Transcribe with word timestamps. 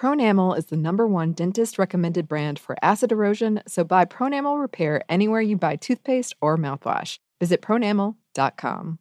Pronamel 0.00 0.56
is 0.56 0.64
the 0.66 0.78
number 0.78 1.06
one 1.06 1.32
dentist 1.34 1.78
recommended 1.78 2.26
brand 2.26 2.58
for 2.58 2.74
acid 2.80 3.12
erosion, 3.12 3.60
so 3.68 3.84
buy 3.84 4.06
Pronamel 4.06 4.58
Repair 4.58 5.02
anywhere 5.10 5.42
you 5.42 5.58
buy 5.58 5.76
toothpaste 5.76 6.34
or 6.40 6.56
mouthwash. 6.56 7.18
Visit 7.38 7.60
pronamel.com. 7.60 8.98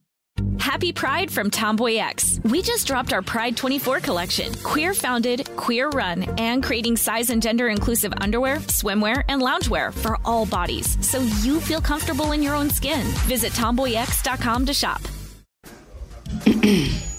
Happy 0.59 0.91
Pride 0.91 1.31
from 1.31 1.49
Tomboy 1.49 1.95
X. 1.95 2.41
We 2.43 2.61
just 2.61 2.85
dropped 2.85 3.13
our 3.13 3.21
Pride 3.21 3.55
24 3.55 4.01
collection. 4.01 4.53
Queer 4.55 4.93
founded, 4.93 5.49
queer 5.55 5.87
run, 5.87 6.23
and 6.37 6.61
creating 6.61 6.97
size 6.97 7.29
and 7.29 7.41
gender 7.41 7.69
inclusive 7.69 8.13
underwear, 8.17 8.57
swimwear, 8.57 9.23
and 9.29 9.41
loungewear 9.41 9.93
for 9.93 10.17
all 10.25 10.45
bodies 10.45 10.97
so 10.99 11.21
you 11.41 11.61
feel 11.61 11.79
comfortable 11.79 12.33
in 12.33 12.43
your 12.43 12.55
own 12.55 12.69
skin. 12.69 13.07
Visit 13.25 13.53
tomboyx.com 13.53 14.65
to 14.65 14.73
shop. 14.73 15.01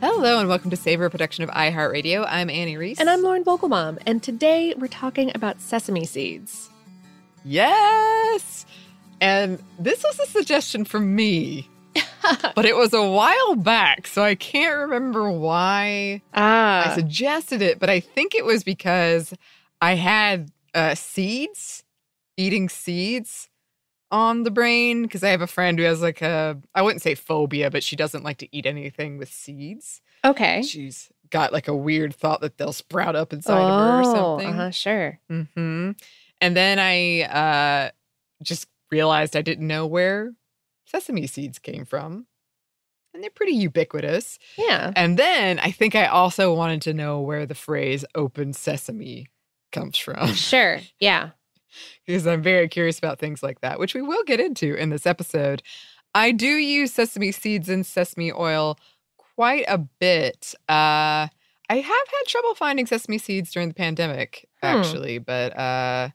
Hello 0.00 0.38
and 0.38 0.48
welcome 0.48 0.70
to 0.70 0.76
Savor, 0.76 1.06
a 1.06 1.10
production 1.10 1.42
of 1.44 1.50
iHeartRadio. 1.50 2.24
I'm 2.28 2.48
Annie 2.50 2.76
Reese. 2.76 3.00
And 3.00 3.10
I'm 3.10 3.22
Lauren 3.22 3.44
Vogelbaum, 3.44 3.98
and 4.06 4.22
today 4.22 4.74
we're 4.76 4.86
talking 4.86 5.32
about 5.34 5.60
sesame 5.60 6.04
seeds. 6.04 6.70
Yes! 7.44 8.64
And 9.20 9.60
this 9.78 10.04
was 10.04 10.18
a 10.20 10.26
suggestion 10.26 10.84
from 10.84 11.16
me, 11.16 11.68
but 12.54 12.64
it 12.64 12.76
was 12.76 12.92
a 12.92 13.02
while 13.08 13.56
back, 13.56 14.06
so 14.06 14.22
I 14.22 14.36
can't 14.36 14.76
remember 14.78 15.30
why 15.30 16.22
Ah. 16.34 16.92
I 16.92 16.94
suggested 16.94 17.60
it, 17.62 17.80
but 17.80 17.90
I 17.90 17.98
think 17.98 18.34
it 18.36 18.44
was 18.44 18.62
because 18.62 19.34
I 19.80 19.94
had 19.94 20.52
uh, 20.74 20.94
seeds, 20.94 21.82
eating 22.36 22.68
seeds 22.68 23.48
on 24.10 24.42
the 24.42 24.50
brain, 24.50 25.02
because 25.02 25.22
I 25.22 25.28
have 25.30 25.42
a 25.42 25.46
friend 25.46 25.78
who 25.78 25.84
has 25.84 26.00
like 26.00 26.22
a, 26.22 26.58
I 26.74 26.82
wouldn't 26.82 27.02
say 27.02 27.14
phobia, 27.14 27.70
but 27.70 27.82
she 27.82 27.96
doesn't 27.96 28.24
like 28.24 28.38
to 28.38 28.56
eat 28.56 28.66
anything 28.66 29.18
with 29.18 29.30
seeds. 29.32 30.00
okay. 30.24 30.62
She's 30.62 31.10
got 31.30 31.52
like 31.52 31.68
a 31.68 31.76
weird 31.76 32.14
thought 32.14 32.40
that 32.40 32.56
they'll 32.56 32.72
sprout 32.72 33.14
up 33.14 33.32
inside 33.32 33.68
of 33.68 33.74
her 33.74 34.00
or 34.00 34.04
something. 34.04 34.48
Uh-huh, 34.54 34.70
sure. 34.70 35.20
hmm 35.28 35.90
And 36.40 36.56
then 36.56 36.78
I 36.78 37.22
uh, 37.22 37.90
just 38.42 38.66
realized 38.90 39.36
I 39.36 39.42
didn't 39.42 39.66
know 39.66 39.86
where 39.86 40.32
sesame 40.86 41.26
seeds 41.26 41.58
came 41.58 41.84
from. 41.84 42.26
And 43.12 43.22
they're 43.22 43.30
pretty 43.30 43.52
ubiquitous. 43.52 44.38
Yeah. 44.56 44.92
And 44.94 45.18
then 45.18 45.58
I 45.58 45.70
think 45.70 45.94
I 45.94 46.06
also 46.06 46.54
wanted 46.54 46.82
to 46.82 46.94
know 46.94 47.20
where 47.20 47.46
the 47.46 47.54
phrase 47.54 48.04
open 48.14 48.52
sesame 48.52 49.26
comes 49.72 49.98
from 49.98 50.32
Sure. 50.34 50.80
Yeah. 51.00 51.30
Because 52.06 52.26
I'm 52.26 52.42
very 52.42 52.68
curious 52.68 52.98
about 52.98 53.18
things 53.18 53.42
like 53.42 53.60
that, 53.60 53.78
which 53.78 53.94
we 53.94 54.02
will 54.02 54.24
get 54.24 54.40
into 54.40 54.74
in 54.74 54.90
this 54.90 55.06
episode. 55.06 55.62
I 56.14 56.32
do 56.32 56.46
use 56.46 56.92
sesame 56.92 57.32
seeds 57.32 57.68
and 57.68 57.84
sesame 57.84 58.32
oil 58.32 58.78
quite 59.36 59.64
a 59.68 59.78
bit. 59.78 60.54
Uh, 60.68 61.28
I 61.70 61.76
have 61.76 61.84
had 61.84 62.26
trouble 62.26 62.54
finding 62.54 62.86
sesame 62.86 63.18
seeds 63.18 63.50
during 63.52 63.68
the 63.68 63.74
pandemic, 63.74 64.48
Hmm. 64.62 64.66
actually, 64.78 65.18
but 65.18 65.56
uh, 65.56 66.08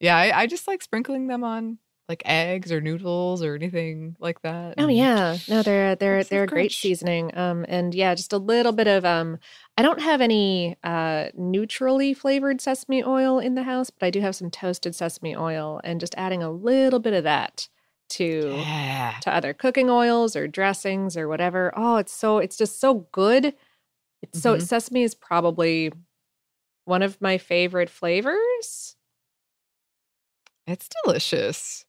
yeah, 0.00 0.16
I, 0.16 0.40
I 0.42 0.46
just 0.46 0.66
like 0.66 0.82
sprinkling 0.82 1.26
them 1.28 1.44
on 1.44 1.78
like 2.08 2.22
eggs 2.26 2.72
or 2.72 2.80
noodles 2.80 3.42
or 3.42 3.54
anything 3.54 4.16
like 4.20 4.42
that. 4.42 4.76
Oh 4.76 4.88
yeah, 4.88 5.38
no, 5.46 5.62
they're 5.62 5.94
they're 5.94 6.24
they're 6.24 6.42
a 6.42 6.46
great 6.48 6.74
seasoning. 6.74 7.36
Um, 7.38 7.64
and 7.68 7.94
yeah, 7.94 8.14
just 8.16 8.32
a 8.32 8.38
little 8.38 8.72
bit 8.72 8.88
of 8.88 9.04
um. 9.04 9.38
I 9.78 9.82
don't 9.82 10.00
have 10.00 10.20
any 10.20 10.76
uh 10.82 11.28
neutrally 11.34 12.12
flavored 12.12 12.60
sesame 12.60 13.02
oil 13.04 13.38
in 13.38 13.54
the 13.54 13.62
house, 13.62 13.90
but 13.90 14.06
I 14.06 14.10
do 14.10 14.20
have 14.20 14.34
some 14.34 14.50
toasted 14.50 14.94
sesame 14.96 15.36
oil, 15.36 15.80
and 15.84 16.00
just 16.00 16.14
adding 16.16 16.42
a 16.42 16.50
little 16.50 16.98
bit 16.98 17.14
of 17.14 17.22
that 17.24 17.68
to 18.10 18.66
Yeah. 18.66 19.14
to 19.20 19.32
other 19.34 19.54
cooking 19.54 19.88
oils 19.90 20.34
or 20.36 20.48
dressings 20.48 21.16
or 21.16 21.28
whatever. 21.28 21.72
Oh, 21.76 21.96
it's 21.96 22.12
so 22.12 22.38
it's 22.38 22.56
just 22.56 22.80
so 22.80 23.06
good. 23.12 23.54
It's 24.22 24.40
so 24.40 24.54
Mhm. 24.54 24.60
sesame 24.60 25.04
is 25.04 25.14
probably 25.14 25.92
one 26.86 27.02
of 27.02 27.20
my 27.20 27.38
favorite 27.38 27.90
flavors. 27.90 28.96
It's 30.66 30.88
delicious. 31.04 31.84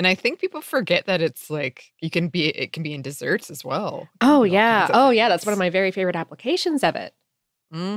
And 0.00 0.06
I 0.06 0.14
think 0.14 0.38
people 0.38 0.62
forget 0.62 1.04
that 1.04 1.20
it's 1.20 1.50
like 1.50 1.92
you 2.00 2.08
can 2.08 2.28
be 2.28 2.46
it 2.46 2.72
can 2.72 2.82
be 2.82 2.94
in 2.94 3.02
desserts 3.02 3.50
as 3.50 3.62
well. 3.62 4.08
Oh 4.22 4.44
yeah. 4.44 4.88
Oh 4.94 5.10
yeah, 5.10 5.28
that's 5.28 5.44
one 5.44 5.52
of 5.52 5.58
my 5.58 5.68
very 5.68 5.90
favorite 5.90 6.16
applications 6.16 6.82
of 6.82 6.96
it. 6.96 7.12
Hmm. 7.70 7.96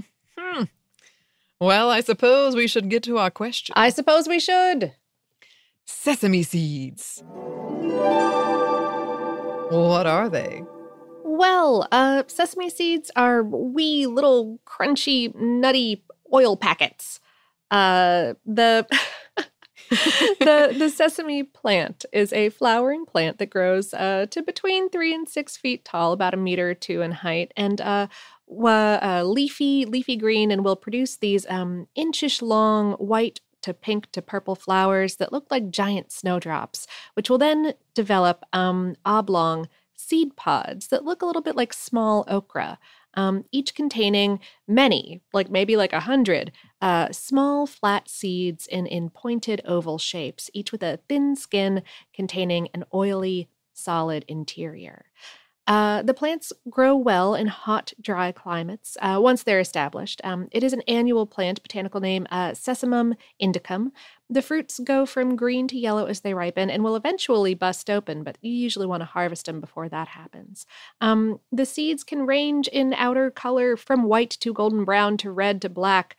Well, 1.62 1.90
I 1.90 2.02
suppose 2.02 2.58
we 2.58 2.68
should 2.68 2.90
get 2.90 3.04
to 3.04 3.20
our 3.20 3.32
question. 3.32 3.72
I 3.78 3.88
suppose 3.88 4.28
we 4.28 4.42
should. 4.42 4.92
Sesame 5.86 6.44
seeds. 6.44 7.24
What 9.70 10.06
are 10.06 10.28
they? 10.28 10.62
Well, 11.24 11.88
uh, 11.90 12.24
sesame 12.28 12.70
seeds 12.70 13.12
are 13.16 13.44
wee 13.44 14.08
little 14.08 14.60
crunchy, 14.68 15.34
nutty 15.36 16.04
oil 16.34 16.58
packets. 16.58 17.22
Uh, 17.72 18.34
the 18.46 18.86
the 20.40 20.76
the 20.78 20.90
sesame 20.90 21.44
plant 21.44 22.06
is 22.12 22.34
a 22.34 22.50
flowering 22.50 23.06
plant 23.06 23.38
that 23.38 23.50
grows 23.50 23.94
uh, 23.94 24.26
to 24.32 24.42
between 24.42 24.90
three 24.90 25.14
and 25.14 25.28
six 25.28 25.58
feet 25.58 25.86
tall, 25.86 26.12
about 26.12 26.34
a 26.34 26.38
meter 26.38 26.72
or 26.72 26.74
two 26.74 27.02
in 27.02 27.12
height, 27.12 27.52
and 27.56 27.82
uh, 27.82 28.08
uh, 28.50 29.24
leafy, 29.26 29.86
leafy 29.86 30.16
green, 30.16 30.52
and 30.52 30.64
will 30.64 30.76
produce 30.76 31.18
these 31.18 31.46
um, 31.50 31.88
inchish 31.98 32.42
long 32.42 32.94
white 32.94 33.42
to 33.62 33.74
pink 33.74 34.12
to 34.12 34.22
purple 34.22 34.56
flowers 34.56 35.16
that 35.16 35.32
look 35.32 35.48
like 35.50 35.72
giant 35.72 36.12
snowdrops, 36.12 36.86
which 37.14 37.30
will 37.30 37.38
then 37.38 37.74
develop 37.96 38.44
um, 38.54 38.96
oblong 39.06 39.68
seed 39.96 40.36
pods 40.36 40.88
that 40.88 41.06
look 41.06 41.22
a 41.22 41.26
little 41.26 41.42
bit 41.42 41.56
like 41.56 41.74
small 41.74 42.26
okra, 42.28 42.78
um, 43.16 43.46
each 43.52 43.76
containing 43.76 44.40
many, 44.68 45.22
like 45.34 45.50
maybe 45.50 45.76
like 45.76 45.94
a 45.94 46.02
hundred, 46.02 46.52
uh, 46.82 47.12
small 47.12 47.66
flat 47.66 48.10
seeds 48.10 48.68
in, 48.68 48.86
in 48.86 49.10
pointed 49.10 49.62
oval 49.66 49.98
shapes, 49.98 50.50
each 50.54 50.72
with 50.72 50.84
a 50.84 51.00
thin 51.08 51.36
skin 51.36 51.84
containing 52.14 52.70
an 52.74 52.84
oily 52.94 53.50
solid 53.74 54.26
interior. 54.28 55.06
Uh, 55.66 56.02
the 56.02 56.14
plants 56.14 56.52
grow 56.70 56.96
well 56.96 57.36
in 57.36 57.48
hot, 57.48 57.94
dry 58.02 58.34
climates 58.34 58.98
uh, 59.02 59.18
once 59.22 59.44
they're 59.44 59.62
established. 59.62 60.20
Um, 60.24 60.50
it 60.52 60.62
is 60.62 60.74
an 60.74 60.82
annual 60.90 61.26
plant, 61.26 61.64
botanical 61.64 62.02
name 62.02 62.28
uh, 62.30 62.52
Sesamum 62.52 63.16
indicum. 63.42 63.92
The 64.34 64.42
fruits 64.42 64.80
go 64.80 65.06
from 65.06 65.36
green 65.36 65.68
to 65.68 65.78
yellow 65.78 66.08
as 66.08 66.22
they 66.22 66.34
ripen 66.34 66.72
and 66.72 66.84
will 66.84 66.96
eventually 66.96 67.54
bust 67.54 67.88
open, 67.88 68.24
but 68.24 68.40
you 68.42 68.52
usually 68.52 68.88
want 68.88 69.02
to 69.02 69.06
harvest 69.06 69.46
them 69.46 69.62
before 69.62 69.88
that 69.90 70.08
happens. 70.08 70.66
Um, 71.02 71.40
the 71.52 71.68
seeds 71.68 72.04
can 72.04 72.26
range 72.26 72.68
in 72.68 72.96
outer 72.96 73.30
color 73.30 73.78
from 73.78 74.06
white 74.06 74.32
to 74.32 74.52
golden 74.52 74.86
brown 74.86 75.18
to 75.18 75.30
red 75.30 75.62
to 75.62 75.70
black. 75.70 76.16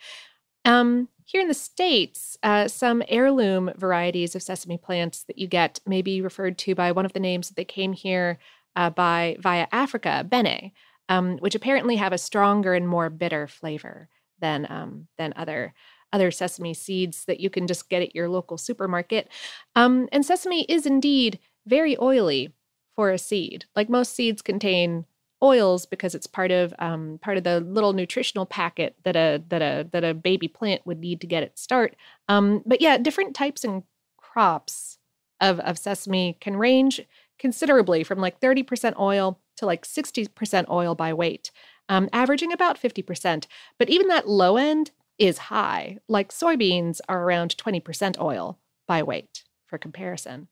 Um, 0.65 1.09
here 1.25 1.41
in 1.41 1.49
the 1.49 1.55
States, 1.55 2.39
uh, 2.45 2.69
some 2.69 3.03
heirloom 3.09 3.73
varieties 3.77 4.37
of 4.37 4.45
sesame 4.45 4.79
plants 4.79 5.25
that 5.25 5.39
you 5.39 5.49
get 5.49 5.81
may 5.85 6.01
be 6.01 6.21
referred 6.21 6.57
to 6.59 6.77
by 6.77 6.93
one 6.93 7.05
of 7.05 7.15
the 7.15 7.21
names 7.21 7.49
that 7.49 7.57
they 7.57 7.65
came 7.65 7.95
here 7.95 8.39
uh, 8.77 8.91
by 8.91 9.37
via 9.41 9.67
Africa, 9.73 10.25
Benne, 10.29 10.71
um, 11.09 11.39
which 11.39 11.57
apparently 11.57 11.97
have 11.97 12.13
a 12.13 12.19
stronger 12.19 12.75
and 12.75 12.87
more 12.87 13.11
bitter 13.11 13.49
flavor 13.49 14.09
than 14.39 14.69
um, 14.71 15.09
than 15.19 15.33
other 15.35 15.75
other 16.15 16.31
sesame 16.31 16.73
seeds 16.73 17.25
that 17.25 17.41
you 17.41 17.51
can 17.51 17.67
just 17.67 17.91
get 17.91 18.01
at 18.01 18.15
your 18.15 18.29
local 18.29 18.57
supermarket. 18.57 19.29
Um, 19.75 20.09
and 20.13 20.25
sesame 20.25 20.63
is 20.69 20.87
indeed 20.87 21.41
very 21.67 21.97
oily 22.01 22.55
for 22.95 23.11
a 23.11 23.19
seed. 23.19 23.65
Like 23.75 23.89
most 23.89 24.15
seeds 24.15 24.41
contain 24.41 25.07
oils 25.43 25.87
because 25.87 26.15
it's 26.15 26.29
part 26.29 26.53
of 26.53 26.73
um, 26.79 27.19
part 27.21 27.37
of 27.37 27.43
the 27.43 27.61
little 27.61 27.93
nutritional 27.93 28.47
packet 28.47 28.95
that 29.03 29.17
a 29.17 29.43
that 29.49 29.61
a 29.61 29.89
that 29.91 30.05
a 30.05 30.15
baby 30.15 30.47
plant 30.47 30.87
would 30.87 31.01
need 31.01 31.21
to 31.21 31.27
get 31.27 31.43
its 31.43 31.61
start. 31.61 31.97
Um, 32.29 32.63
but 32.65 32.81
yeah, 32.81 32.97
different 32.97 33.35
types 33.35 33.65
and 33.65 33.83
crops 34.17 34.99
of 35.41 35.59
of 35.61 35.79
sesame 35.79 36.37
can 36.41 36.57
range 36.57 37.01
considerably 37.39 38.05
from 38.05 38.21
like 38.21 38.41
30% 38.41 38.97
oil 38.99 39.41
to 39.57 39.67
like 39.67 39.85
60% 39.85 40.69
oil 40.71 40.95
by 40.95 41.13
weight, 41.13 41.51
um, 41.89 42.09
averaging 42.13 42.53
about 42.53 42.81
50%. 42.81 43.47
But 43.77 43.91
even 43.91 44.07
that 44.09 44.29
low 44.29 44.57
end 44.57 44.93
is 45.19 45.39
high. 45.39 45.99
Like 46.09 46.31
soybeans 46.31 47.01
are 47.09 47.23
around 47.23 47.57
20% 47.57 48.21
oil 48.21 48.59
by 48.87 49.03
weight 49.03 49.45
for 49.67 49.79
comparison. 49.79 50.49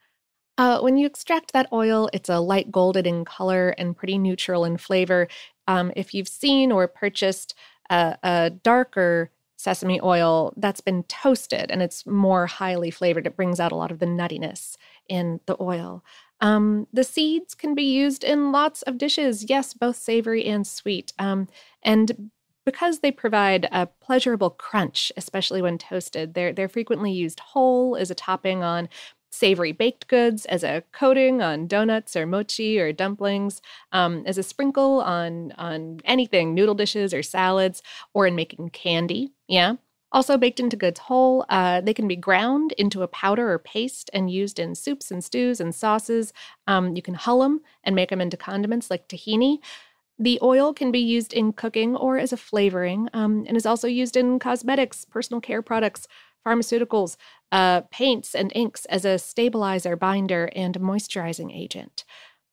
Uh, 0.59 0.81
when 0.81 0.97
you 0.97 1.07
extract 1.07 1.53
that 1.53 1.69
oil, 1.73 2.11
it's 2.13 2.29
a 2.29 2.41
light 2.41 2.71
golden 2.71 3.07
in 3.07 3.25
color 3.25 3.71
and 3.79 3.97
pretty 3.97 4.19
neutral 4.19 4.65
in 4.65 4.77
flavor. 4.77 5.29
Um, 5.67 5.93
if 5.97 6.13
you've 6.13 6.29
seen 6.29 6.71
or 6.71 6.87
purchased 6.87 7.55
a, 7.91 8.17
a 8.23 8.51
darker 8.51 9.31
sesame 9.57 10.01
oil 10.03 10.53
that's 10.57 10.81
been 10.81 11.05
toasted 11.05 11.71
and 11.71 11.83
it's 11.83 12.05
more 12.07 12.47
highly 12.47 12.91
flavored, 12.91 13.27
it 13.27 13.37
brings 13.37 13.61
out 13.61 13.73
a 13.73 13.77
lot 13.77 13.91
of 13.91 13.99
the 13.99 14.07
nuttiness 14.07 14.77
in 15.09 15.41
the 15.47 15.57
oil. 15.61 16.05
Um, 16.41 16.89
the 16.93 17.05
seeds 17.05 17.55
can 17.55 17.75
be 17.75 17.85
used 17.85 18.25
in 18.25 18.53
lots 18.53 18.83
of 18.83 18.99
dishes, 18.99 19.49
yes, 19.49 19.73
both 19.73 19.97
savory 19.97 20.45
and 20.45 20.67
sweet. 20.67 21.13
Um, 21.19 21.49
and 21.83 22.31
because 22.65 23.01
they 23.01 23.11
provide 23.11 23.69
a 23.73 23.87
pleasurable 23.87 24.51
crunch, 24.51 25.13
especially 25.17 25.63
when 25.63 25.79
toasted, 25.79 26.35
they're, 26.35 26.53
they're 26.53 26.69
frequently 26.69 27.13
used 27.13 27.41
whole 27.41 27.97
as 27.97 28.11
a 28.11 28.15
topping 28.15 28.63
on 28.63 28.89
savory 29.31 29.73
baked 29.73 30.09
goods, 30.09 30.45
as 30.47 30.63
a 30.63 30.85
coating 30.93 31.41
on 31.41 31.67
donuts 31.67 32.15
or 32.15 32.27
mochi 32.27 32.79
or 32.79 32.93
dumplings, 32.93 33.63
um, 33.91 34.23
as 34.27 34.39
a 34.39 34.43
sprinkle 34.43 35.01
on, 35.01 35.53
on 35.53 36.01
anything, 36.05 36.55
noodle 36.55 36.75
dishes 36.75 37.15
or 37.15 37.23
salads, 37.23 37.83
or 38.13 38.27
in 38.27 38.35
making 38.35 38.69
candy. 38.71 39.33
Yeah. 39.49 39.77
Also, 40.13 40.37
baked 40.37 40.61
into 40.61 40.77
goods 40.77 41.01
whole, 41.01 41.47
uh, 41.49 41.81
they 41.81 41.95
can 41.95 42.07
be 42.07 42.17
ground 42.17 42.73
into 42.77 43.03
a 43.03 43.09
powder 43.09 43.51
or 43.51 43.59
paste 43.59 44.11
and 44.13 44.31
used 44.31 44.59
in 44.59 44.75
soups 44.75 45.11
and 45.11 45.25
stews 45.25 45.59
and 45.59 45.75
sauces. 45.75 46.35
Um, 46.67 46.95
you 46.95 47.01
can 47.01 47.15
hull 47.15 47.41
them 47.41 47.63
and 47.83 47.97
make 47.97 48.11
them 48.11 48.21
into 48.21 48.37
condiments 48.37 48.91
like 48.91 49.09
tahini. 49.09 49.61
The 50.23 50.39
oil 50.41 50.73
can 50.73 50.93
be 50.93 51.01
used 51.01 51.33
in 51.33 51.53
cooking 51.53 51.97
or 51.97 52.17
as 52.17 52.33
a 52.33 52.37
flavoring 52.37 53.09
um, 53.13 53.45
and 53.49 53.57
is 53.57 53.67
also 53.67 53.89
used 53.89 54.17
in 54.17 54.39
cosmetics, 54.39 55.05
personal 55.05 55.41
care 55.41 55.63
products, 55.63 56.07
pharmaceuticals, 56.47 57.17
uh, 57.51 57.81
paints, 57.91 58.33
and 58.33 58.53
inks 58.55 58.85
as 58.85 59.05
a 59.05 59.19
stabilizer, 59.19 59.97
binder, 59.97 60.49
and 60.55 60.79
moisturizing 60.79 61.53
agent. 61.53 62.05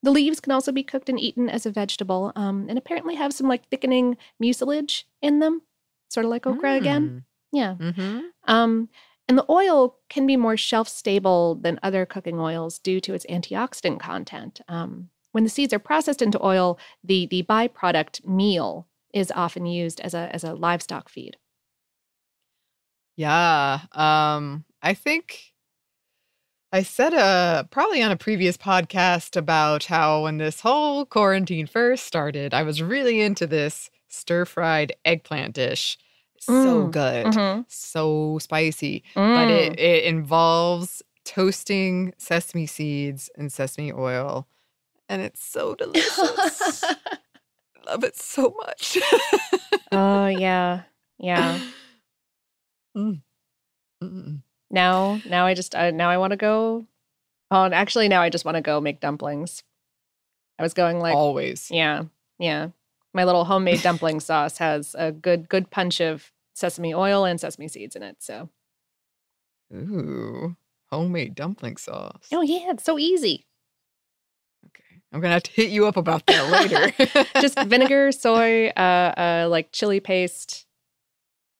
The 0.02 0.10
leaves 0.10 0.40
can 0.40 0.52
also 0.52 0.72
be 0.72 0.82
cooked 0.82 1.10
and 1.10 1.20
eaten 1.20 1.48
as 1.48 1.68
a 1.68 1.72
vegetable 1.72 2.32
um, 2.36 2.66
and 2.70 2.76
apparently 2.76 3.14
have 3.14 3.34
some 3.34 3.48
like 3.48 3.70
thickening 3.70 4.18
mucilage 4.40 5.06
in 5.22 5.38
them, 5.38 5.62
sort 6.10 6.26
of 6.26 6.32
like 6.32 6.48
okra 6.48 6.72
mm. 6.72 6.78
again. 6.78 7.24
Yeah. 7.52 7.76
Mm-hmm. 7.80 8.20
Um, 8.46 8.90
and 9.28 9.38
the 9.38 9.46
oil 9.48 9.98
can 10.10 10.26
be 10.26 10.38
more 10.38 10.58
shelf 10.58 10.90
stable 10.90 11.54
than 11.54 11.80
other 11.84 12.08
cooking 12.08 12.40
oils 12.40 12.80
due 12.80 13.00
to 13.02 13.14
its 13.14 13.28
antioxidant 13.28 14.00
content. 14.00 14.62
Um, 14.68 15.10
when 15.32 15.44
the 15.44 15.50
seeds 15.50 15.74
are 15.74 15.80
processed 15.80 16.22
into 16.22 16.44
oil, 16.46 16.80
the, 17.04 17.28
the 17.28 17.44
byproduct 17.44 18.26
meal 18.26 18.88
is 19.14 19.32
often 19.36 19.66
used 19.66 20.00
as 20.02 20.14
a, 20.14 20.30
as 20.34 20.44
a 20.44 20.54
livestock 20.54 21.10
feed. 21.10 21.38
Yeah. 23.16 23.80
Um, 23.92 24.66
I 24.82 24.94
think 24.94 25.54
I 26.72 26.84
said 26.84 27.14
uh, 27.14 27.64
probably 27.64 28.02
on 28.04 28.12
a 28.12 28.16
previous 28.18 28.56
podcast 28.56 29.36
about 29.36 29.86
how 29.86 30.24
when 30.24 30.38
this 30.38 30.62
whole 30.62 31.06
quarantine 31.06 31.68
first 31.68 32.06
started, 32.06 32.54
I 32.54 32.64
was 32.64 32.82
really 32.82 33.22
into 33.22 33.48
this 33.48 33.90
stir 34.08 34.46
fried 34.46 34.94
eggplant 35.04 35.56
dish 35.56 35.98
so 36.40 36.88
Mm, 36.88 36.92
good, 36.92 37.26
mhm. 37.28 37.66
so 37.68 38.38
spicy. 38.40 39.04
But 39.16 39.50
it, 39.50 39.74
Mm. 39.74 39.80
it 39.80 40.04
involves 40.06 41.02
toasting 41.26 42.14
sesame 42.18 42.66
seeds 42.66 43.30
and 43.36 43.52
sesame 43.52 43.92
oil, 43.92 44.48
and 45.10 45.22
it's 45.22 45.44
so 45.44 45.76
delicious. 45.76 46.84
I 46.84 46.96
love 47.88 48.04
it 48.06 48.16
so 48.16 48.56
much. 48.66 48.98
oh, 49.92 50.28
yeah. 50.28 50.84
Yeah. 51.18 51.60
Mm. 54.02 54.42
Now, 54.72 55.22
now 55.28 55.46
I 55.46 55.54
just, 55.54 55.76
uh, 55.76 55.92
now 55.92 56.10
I 56.10 56.18
want 56.18 56.32
to 56.32 56.38
go. 56.38 56.86
Oh, 57.52 57.64
and 57.64 57.74
actually, 57.74 58.08
now 58.08 58.22
I 58.22 58.30
just 58.30 58.46
want 58.46 58.56
to 58.56 58.62
go 58.62 58.80
make 58.82 59.00
dumplings. 59.00 59.64
I 60.58 60.64
was 60.64 60.74
going 60.74 61.00
like, 61.00 61.16
Always. 61.16 61.70
yeah, 61.72 62.04
yeah. 62.38 62.70
My 63.14 63.24
little 63.24 63.46
homemade 63.46 63.82
dumpling 63.82 64.20
sauce 64.22 64.58
has 64.58 64.96
a 64.98 65.12
good, 65.12 65.50
good 65.50 65.70
punch 65.70 66.00
of 66.02 66.32
sesame 66.54 66.94
oil 66.94 67.26
and 67.26 67.40
sesame 67.40 67.68
seeds 67.68 67.96
in 67.96 68.04
it. 68.04 68.18
So, 68.20 68.50
Ooh, 69.74 70.56
homemade 70.92 71.36
dumpling 71.36 71.78
sauce. 71.78 72.28
oh 72.34 72.42
yeah, 72.42 72.72
it's 72.72 72.84
so 72.84 72.98
easy. 73.00 73.46
I'm 75.12 75.22
gonna 75.22 75.34
have 75.34 75.44
to 75.44 75.52
hit 75.52 75.70
you 75.70 75.88
up 75.88 75.98
about 75.98 76.26
that 76.28 76.50
later. 76.52 77.26
Just 77.42 77.60
vinegar, 77.64 78.12
soy, 78.12 78.68
uh, 78.70 78.80
uh, 78.80 79.48
like 79.50 79.72
chili 79.72 80.00
paste. 80.00 80.66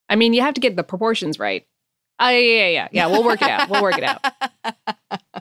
I 0.08 0.16
mean, 0.16 0.32
you 0.32 0.42
have 0.42 0.54
to 0.54 0.60
get 0.60 0.76
the 0.76 0.84
proportions 0.84 1.38
right. 1.38 1.66
Uh, 2.20 2.28
yeah, 2.28 2.38
yeah, 2.38 2.68
yeah, 2.68 2.88
yeah. 2.92 3.06
We'll 3.06 3.24
work 3.24 3.40
it 3.40 3.48
out. 3.48 3.70
We'll 3.70 3.82
work 3.82 3.96
it 3.96 4.04
out. 4.04 4.24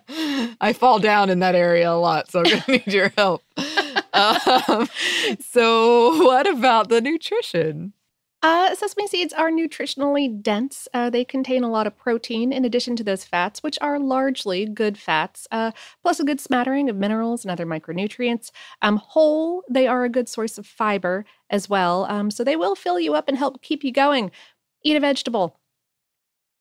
I 0.61 0.73
fall 0.73 0.99
down 0.99 1.29
in 1.29 1.39
that 1.39 1.53
area 1.53 1.91
a 1.91 1.99
lot, 1.99 2.31
so 2.31 2.39
I'm 2.39 2.45
gonna 2.45 2.63
need 2.67 2.87
your 2.87 3.09
help. 3.17 3.43
Um, 4.13 4.87
so, 5.39 6.23
what 6.23 6.47
about 6.47 6.89
the 6.89 7.01
nutrition? 7.01 7.93
Uh, 8.41 8.73
sesame 8.73 9.05
seeds 9.05 9.33
are 9.33 9.51
nutritionally 9.51 10.41
dense. 10.41 10.87
Uh, 10.93 11.09
they 11.09 11.25
contain 11.25 11.63
a 11.63 11.69
lot 11.69 11.85
of 11.85 11.97
protein 11.97 12.53
in 12.53 12.63
addition 12.63 12.95
to 12.95 13.03
those 13.03 13.25
fats, 13.25 13.61
which 13.61 13.77
are 13.81 13.99
largely 13.99 14.65
good 14.65 14.97
fats, 14.97 15.45
uh, 15.51 15.71
plus 16.01 16.21
a 16.21 16.23
good 16.23 16.39
smattering 16.39 16.89
of 16.89 16.95
minerals 16.95 17.43
and 17.43 17.51
other 17.51 17.65
micronutrients. 17.65 18.51
Um, 18.81 18.95
whole, 18.97 19.63
they 19.69 19.87
are 19.87 20.05
a 20.05 20.09
good 20.09 20.29
source 20.29 20.57
of 20.57 20.65
fiber 20.65 21.25
as 21.49 21.67
well. 21.67 22.05
Um, 22.05 22.31
so 22.31 22.45
they 22.45 22.55
will 22.55 22.75
fill 22.75 22.99
you 22.99 23.13
up 23.13 23.27
and 23.27 23.37
help 23.37 23.61
keep 23.61 23.83
you 23.83 23.91
going. 23.91 24.31
Eat 24.85 24.95
a 24.95 25.01
vegetable. 25.01 25.59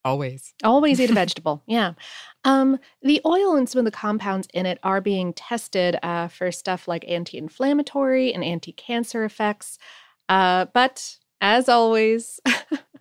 Always. 0.05 0.55
Always 0.65 1.01
eat 1.01 1.11
a 1.11 1.15
vegetable. 1.25 1.63
Yeah. 1.67 1.93
Um, 2.43 2.79
the 3.03 3.21
oil 3.25 3.55
and 3.55 3.69
some 3.69 3.79
of 3.79 3.85
the 3.85 3.93
compounds 3.93 4.49
in 4.53 4.67
it 4.67 4.81
are 4.83 5.01
being 5.01 5.33
tested 5.33 5.97
uh, 6.03 6.27
for 6.27 6.51
stuff 6.51 6.89
like 6.89 7.05
anti 7.07 7.39
inflammatory 7.39 8.35
and 8.35 8.43
anti 8.43 8.73
cancer 8.73 9.25
effects. 9.25 9.79
Uh, 10.29 10.67
but 10.75 11.18
as 11.41 11.69
always, 11.69 12.41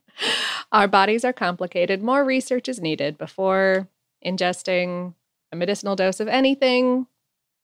our 0.71 0.87
bodies 0.87 1.25
are 1.25 1.33
complicated. 1.33 2.01
More 2.01 2.23
research 2.23 2.67
is 2.69 2.79
needed 2.79 3.17
before 3.17 3.87
ingesting 4.25 5.13
a 5.51 5.55
medicinal 5.55 5.95
dose 5.95 6.19
of 6.19 6.27
anything. 6.27 7.07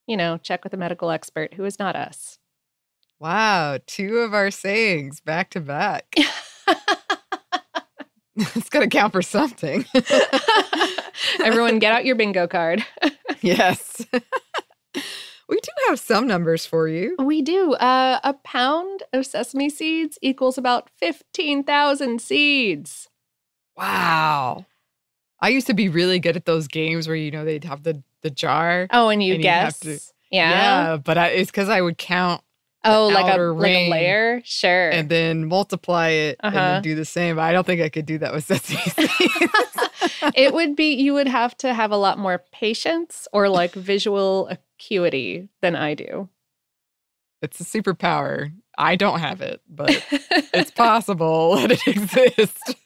You 0.07 0.17
know, 0.17 0.37
check 0.37 0.63
with 0.63 0.73
a 0.73 0.77
medical 0.77 1.11
expert 1.11 1.53
who 1.55 1.65
is 1.65 1.79
not 1.79 1.95
us. 1.95 2.39
Wow, 3.19 3.77
two 3.87 4.17
of 4.17 4.33
our 4.33 4.51
sayings 4.51 5.21
back 5.21 5.49
to 5.51 5.61
back. 5.61 6.13
it's 8.35 8.69
gonna 8.69 8.89
count 8.89 9.13
for 9.13 9.21
something. 9.21 9.85
Everyone, 11.43 11.79
get 11.79 11.93
out 11.93 12.05
your 12.05 12.15
bingo 12.15 12.47
card. 12.47 12.85
yes. 13.41 14.05
We 15.49 15.55
do 15.59 15.69
have 15.87 15.99
some 15.99 16.27
numbers 16.27 16.65
for 16.65 16.87
you. 16.87 17.15
We 17.19 17.41
do. 17.41 17.73
Uh, 17.73 18.19
a 18.23 18.33
pound 18.33 19.03
of 19.13 19.25
sesame 19.25 19.69
seeds 19.69 20.17
equals 20.21 20.57
about 20.57 20.89
15,000 20.97 22.21
seeds. 22.21 23.09
Wow. 23.77 24.65
I 25.39 25.49
used 25.49 25.67
to 25.67 25.73
be 25.73 25.89
really 25.89 26.19
good 26.19 26.35
at 26.37 26.45
those 26.45 26.67
games 26.67 27.07
where, 27.07 27.15
you 27.17 27.31
know, 27.31 27.43
they'd 27.45 27.63
have 27.65 27.83
the 27.83 28.01
the 28.21 28.29
jar. 28.29 28.87
Oh, 28.91 29.09
and 29.09 29.21
you 29.21 29.33
And 29.33 29.43
guess. 29.43 29.79
to- 29.81 29.99
yeah. 30.31 30.49
Yeah, 30.91 30.97
but 30.97 31.17
I, 31.17 31.27
it's 31.27 31.51
because 31.51 31.67
I 31.67 31.81
would 31.81 31.97
count 31.97 32.41
Oh, 32.85 33.07
like 33.07 33.25
a 33.25 33.29
outer 33.33 33.53
like 33.53 33.69
a 33.71 33.89
layer. 33.89 34.41
Sure. 34.45 34.89
and 34.89 35.09
then 35.09 35.45
multiply 35.47 36.09
it 36.09 36.37
and 36.41 36.55
Uh-huh. 36.55 36.67
then 36.73 36.81
do 36.83 36.95
the 36.95 37.03
same. 37.05 37.35
But 37.35 37.41
I 37.43 37.51
don't 37.51 37.65
think 37.65 37.81
I 37.81 37.89
could 37.89 38.05
do 38.05 38.17
that 38.19 38.33
with 38.33 38.45
sesame 38.45 38.79
seeds. 38.81 40.31
it 40.35 40.53
would 40.53 40.75
be 40.77 40.93
you 40.95 41.13
would 41.13 41.27
have 41.27 41.55
to 41.57 41.73
have 41.73 41.91
a 41.91 41.97
lot 41.97 42.17
more 42.17 42.41
patience 42.53 43.27
or 43.33 43.49
like 43.49 43.73
visual 43.73 44.49
acuity 44.83 45.49
than 45.61 45.75
I 45.75 45.93
do. 45.93 46.29
it's 47.41 47.59
a 47.59 47.63
superpower. 47.63 48.53
I 48.77 48.95
don't 48.95 49.19
have 49.19 49.41
it, 49.41 49.61
but 49.69 50.03
it's 50.53 50.71
possible 50.71 51.57
that 51.57 51.71
it 51.71 51.87
exists. 51.87 52.75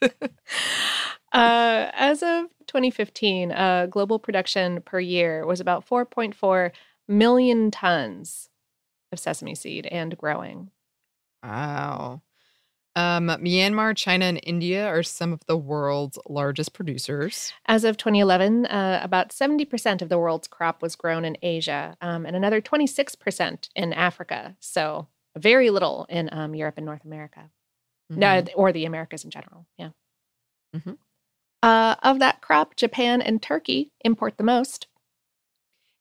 Uh, 1.30 1.90
as 1.92 2.22
of 2.22 2.46
2015, 2.68 3.52
uh, 3.52 3.84
global 3.90 4.18
production 4.18 4.80
per 4.80 4.98
year 4.98 5.44
was 5.44 5.60
about 5.60 5.86
4.4 5.86 6.70
million 7.06 7.70
tons 7.70 8.48
of 9.12 9.18
sesame 9.18 9.54
seed 9.54 9.84
and 9.88 10.16
growing. 10.16 10.70
wow. 11.42 12.22
Um, 12.96 13.28
Myanmar, 13.28 13.96
China, 13.96 14.24
and 14.24 14.40
India 14.42 14.84
are 14.86 15.02
some 15.04 15.32
of 15.32 15.40
the 15.46 15.56
world's 15.56 16.18
largest 16.28 16.72
producers. 16.72 17.52
As 17.66 17.84
of 17.84 17.96
2011, 17.96 18.66
uh, 18.66 19.00
about 19.02 19.28
70% 19.30 20.02
of 20.02 20.08
the 20.08 20.18
world's 20.18 20.48
crop 20.48 20.82
was 20.82 20.96
grown 20.96 21.24
in 21.24 21.36
Asia 21.42 21.96
um, 22.00 22.26
and 22.26 22.34
another 22.34 22.60
26% 22.60 23.68
in 23.76 23.92
Africa. 23.92 24.56
So 24.58 25.06
very 25.36 25.70
little 25.70 26.06
in 26.08 26.28
um, 26.32 26.54
Europe 26.56 26.74
and 26.78 26.86
North 26.86 27.04
America, 27.04 27.50
no, 28.10 28.42
Mhm. 28.42 28.50
or 28.56 28.72
the 28.72 28.84
Americas 28.84 29.22
in 29.24 29.30
general. 29.30 29.66
Yeah. 29.76 29.90
Mhm. 30.74 30.98
Uh, 31.62 31.94
of 32.02 32.18
that 32.18 32.40
crop, 32.40 32.74
Japan 32.74 33.20
and 33.22 33.40
Turkey 33.42 33.92
import 34.04 34.38
the 34.38 34.44
most. 34.44 34.88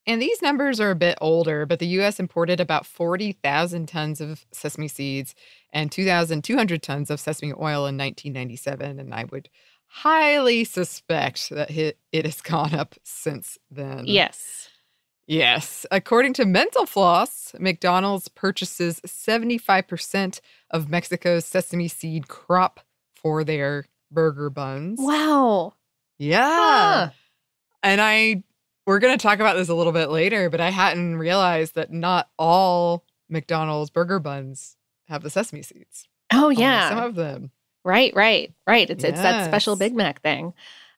And 0.08 0.22
these 0.22 0.42
numbers 0.42 0.80
are 0.80 0.92
a 0.92 0.96
bit 0.96 1.18
older, 1.20 1.66
but 1.66 1.80
the 1.80 1.88
US 2.00 2.18
imported 2.18 2.62
about 2.62 2.86
40,000 2.86 3.88
tons 3.88 4.22
of 4.22 4.46
sesame 4.54 4.88
seeds 4.88 5.36
and 5.74 5.92
2,200 5.92 6.82
tons 6.82 7.12
of 7.12 7.20
sesame 7.20 7.52
oil 7.52 7.86
in 7.86 7.98
1997. 7.98 9.00
And 9.00 9.14
I 9.14 9.26
would 9.26 9.50
highly 9.88 10.64
suspect 10.64 11.50
that 11.50 11.72
it, 11.72 12.00
it 12.14 12.26
has 12.26 12.42
gone 12.42 12.74
up 12.74 12.96
since 13.04 13.58
then. 13.70 14.06
Yes. 14.08 14.70
Yes. 15.28 15.86
According 15.92 16.34
to 16.36 16.46
Mental 16.46 16.86
Floss, 16.86 17.54
McDonald's 17.60 18.30
purchases 18.30 19.02
75% 19.06 20.40
of 20.72 20.90
Mexico's 20.90 21.44
sesame 21.44 21.90
seed 21.90 22.30
crop 22.30 22.80
for 23.14 23.44
their 23.44 23.88
burger 24.10 24.50
buns. 24.50 25.00
Wow. 25.02 25.74
Yeah. 26.18 26.40
Huh. 26.40 27.10
And 27.84 28.00
I, 28.00 28.44
we're 28.88 29.00
going 29.00 29.16
to 29.16 29.22
talk 29.22 29.40
about 29.40 29.58
this 29.58 29.68
a 29.68 29.76
little 29.76 29.92
bit 29.92 30.10
later, 30.10 30.50
but 30.50 30.62
I 30.62 30.72
hadn't 30.72 31.18
realized 31.18 31.76
that 31.76 31.92
not 31.92 32.30
all 32.40 33.04
McDonald's 33.30 33.90
burger 33.90 34.18
buns 34.18 34.78
have 35.10 35.24
the 35.24 35.30
sesame 35.30 35.62
seeds. 35.62 36.08
Oh, 36.32 36.50
yeah. 36.50 36.90
Some 36.90 37.04
of 37.04 37.16
them. 37.16 37.52
Right, 37.84 38.16
right, 38.16 38.54
right. 38.66 38.90
It's 38.90 39.04
it's 39.04 39.22
that 39.22 39.46
special 39.46 39.76
Big 39.76 39.94
Mac 39.94 40.22
thing. 40.22 40.54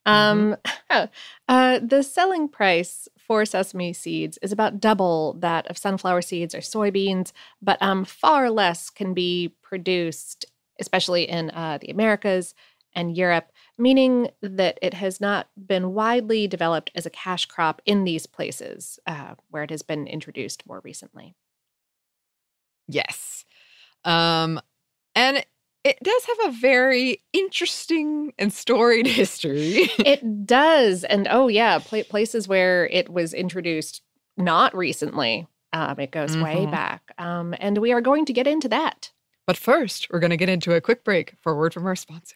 Um, 0.05 0.55
uh, 0.89 1.79
the 1.79 2.03
selling 2.03 2.48
price 2.48 3.08
for 3.17 3.43
sesame 3.43 3.93
seeds 3.93 4.38
is 4.41 4.51
about 4.51 4.79
double 4.79 5.34
that 5.39 5.67
of 5.67 5.77
sunflower 5.77 6.22
seeds 6.22 6.53
or 6.53 6.60
soybeans, 6.60 7.31
but 7.62 7.81
um, 7.81 8.05
far 8.05 8.51
less 8.51 8.89
can 8.89 9.13
be 9.13 9.55
produced, 9.63 10.46
especially 10.79 11.27
in 11.27 11.50
uh, 11.51 11.79
the 11.81 11.89
Americas 11.89 12.53
and 12.93 13.17
Europe, 13.17 13.51
meaning 13.79 14.29
that 14.41 14.77
it 14.81 14.93
has 14.93 15.19
not 15.21 15.48
been 15.57 15.93
widely 15.93 16.48
developed 16.48 16.91
as 16.95 17.05
a 17.05 17.09
cash 17.09 17.45
crop 17.45 17.81
in 17.86 18.03
these 18.03 18.25
places 18.25 19.00
uh, 19.07 19.36
where 19.50 19.63
it 19.63 19.69
has 19.69 19.81
been 19.81 20.05
introduced 20.07 20.67
more 20.67 20.81
recently. 20.83 21.36
Yes. 22.88 23.45
Um, 24.03 24.59
and 25.15 25.45
it 25.83 25.98
does 26.03 26.25
have 26.25 26.50
a 26.50 26.57
very 26.57 27.21
interesting 27.33 28.33
and 28.38 28.51
storied 28.51 29.07
history. 29.21 29.89
it 30.00 30.45
does, 30.45 31.03
and 31.03 31.27
oh 31.31 31.48
yeah, 31.48 31.79
pla 31.79 32.03
places 32.03 32.48
where 32.48 32.88
it 32.88 33.09
was 33.09 33.33
introduced 33.33 34.01
not 34.38 34.75
recently. 34.75 35.48
Um, 35.71 36.00
it 36.00 36.12
goes 36.12 36.36
way 36.36 36.65
Mhm. 36.65 36.71
back, 36.71 37.12
um, 37.17 37.53
and 37.59 37.77
we 37.77 37.91
are 37.91 38.01
going 38.01 38.25
to 38.25 38.33
get 38.33 38.48
into 38.48 38.67
that. 38.69 39.12
but 39.45 39.57
first, 39.57 40.07
we're 40.12 40.19
going 40.19 40.29
to 40.31 40.38
get 40.38 40.50
into 40.50 40.74
a 40.74 40.81
quick 40.81 41.03
break 41.03 41.33
for 41.41 41.53
a 41.53 41.55
word 41.55 41.74
from 41.74 41.86
our 41.86 41.95
sponsor. 41.95 42.36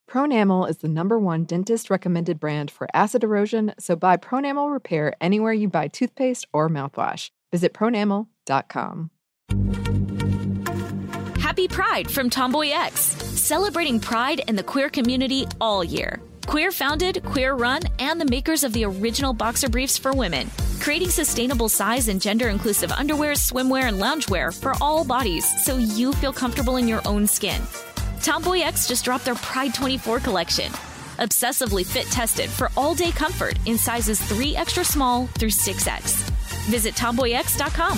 Pronamel 0.11 0.69
is 0.69 0.79
the 0.79 0.89
number 0.89 1.17
one 1.17 1.45
dentist 1.45 1.89
recommended 1.89 2.37
brand 2.37 2.69
for 2.69 2.85
acid 2.93 3.23
erosion, 3.23 3.73
so 3.79 3.95
buy 3.95 4.17
Pronamel 4.17 4.69
Repair 4.69 5.13
anywhere 5.21 5.53
you 5.53 5.69
buy 5.69 5.87
toothpaste 5.87 6.45
or 6.51 6.67
mouthwash. 6.67 7.29
Visit 7.49 7.73
pronamel.com. 7.73 9.09
Happy 11.39 11.65
Pride 11.69 12.11
from 12.11 12.29
Tomboy 12.29 12.71
X, 12.73 12.99
celebrating 13.39 14.01
pride 14.01 14.41
and 14.49 14.59
the 14.59 14.63
queer 14.63 14.89
community 14.89 15.47
all 15.61 15.81
year. 15.81 16.19
Queer 16.45 16.73
founded, 16.73 17.23
queer 17.23 17.53
run, 17.53 17.79
and 17.99 18.19
the 18.19 18.25
makers 18.25 18.65
of 18.65 18.73
the 18.73 18.83
original 18.83 19.31
boxer 19.31 19.69
briefs 19.69 19.97
for 19.97 20.11
women, 20.11 20.51
creating 20.81 21.09
sustainable 21.09 21.69
size 21.69 22.09
and 22.09 22.21
gender 22.21 22.49
inclusive 22.49 22.91
underwear, 22.91 23.31
swimwear, 23.31 23.83
and 23.83 24.01
loungewear 24.01 24.53
for 24.59 24.73
all 24.81 25.05
bodies 25.05 25.45
so 25.63 25.77
you 25.77 26.11
feel 26.11 26.33
comfortable 26.33 26.75
in 26.75 26.85
your 26.85 27.01
own 27.07 27.25
skin. 27.25 27.61
Tomboy 28.21 28.59
X 28.59 28.87
just 28.87 29.03
dropped 29.05 29.25
their 29.25 29.35
Pride 29.35 29.73
24 29.73 30.19
collection. 30.19 30.71
Obsessively 31.17 31.85
fit 31.85 32.05
tested 32.07 32.49
for 32.49 32.69
all 32.77 32.93
day 32.95 33.11
comfort 33.11 33.57
in 33.65 33.77
sizes 33.77 34.21
3 34.21 34.55
extra 34.55 34.83
small 34.83 35.27
through 35.27 35.49
6X. 35.49 36.29
Visit 36.69 36.95
tomboyx.com. 36.95 37.97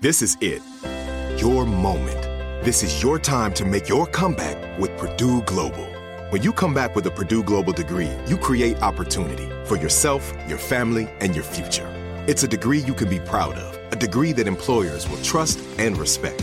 This 0.00 0.22
is 0.22 0.36
it. 0.40 0.62
Your 1.40 1.64
moment. 1.66 2.22
This 2.64 2.82
is 2.82 3.02
your 3.02 3.18
time 3.18 3.52
to 3.54 3.64
make 3.64 3.88
your 3.88 4.06
comeback 4.06 4.78
with 4.78 4.96
Purdue 4.96 5.42
Global. 5.42 5.86
When 6.30 6.42
you 6.42 6.52
come 6.52 6.74
back 6.74 6.94
with 6.94 7.06
a 7.06 7.10
Purdue 7.10 7.42
Global 7.42 7.72
degree, 7.72 8.10
you 8.26 8.36
create 8.36 8.82
opportunity 8.82 9.48
for 9.64 9.76
yourself, 9.76 10.32
your 10.46 10.58
family, 10.58 11.08
and 11.20 11.34
your 11.34 11.44
future. 11.44 11.88
It's 12.26 12.42
a 12.42 12.48
degree 12.48 12.80
you 12.80 12.94
can 12.94 13.08
be 13.08 13.20
proud 13.20 13.56
of, 13.56 13.92
a 13.92 13.96
degree 13.96 14.32
that 14.32 14.46
employers 14.46 15.08
will 15.08 15.22
trust 15.22 15.58
and 15.78 15.96
respect. 15.96 16.42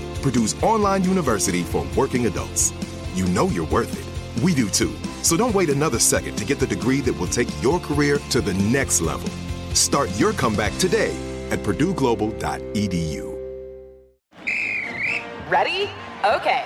Purdue's 0.21 0.61
online 0.63 1.03
university 1.03 1.63
for 1.63 1.85
working 1.95 2.27
adults. 2.27 2.73
You 3.13 3.25
know 3.27 3.47
you're 3.49 3.67
worth 3.67 3.91
it. 3.93 4.43
We 4.43 4.53
do 4.53 4.69
too. 4.69 4.95
So 5.23 5.35
don't 5.35 5.53
wait 5.53 5.69
another 5.69 5.99
second 5.99 6.37
to 6.37 6.45
get 6.45 6.59
the 6.59 6.67
degree 6.67 7.01
that 7.01 7.13
will 7.13 7.27
take 7.27 7.49
your 7.61 7.79
career 7.79 8.19
to 8.29 8.41
the 8.41 8.53
next 8.53 9.01
level. 9.01 9.29
Start 9.73 10.09
your 10.19 10.33
comeback 10.33 10.77
today 10.77 11.15
at 11.49 11.59
purdueglobal.edu. 11.59 13.31
Ready? 15.49 15.89
Okay. 16.23 16.65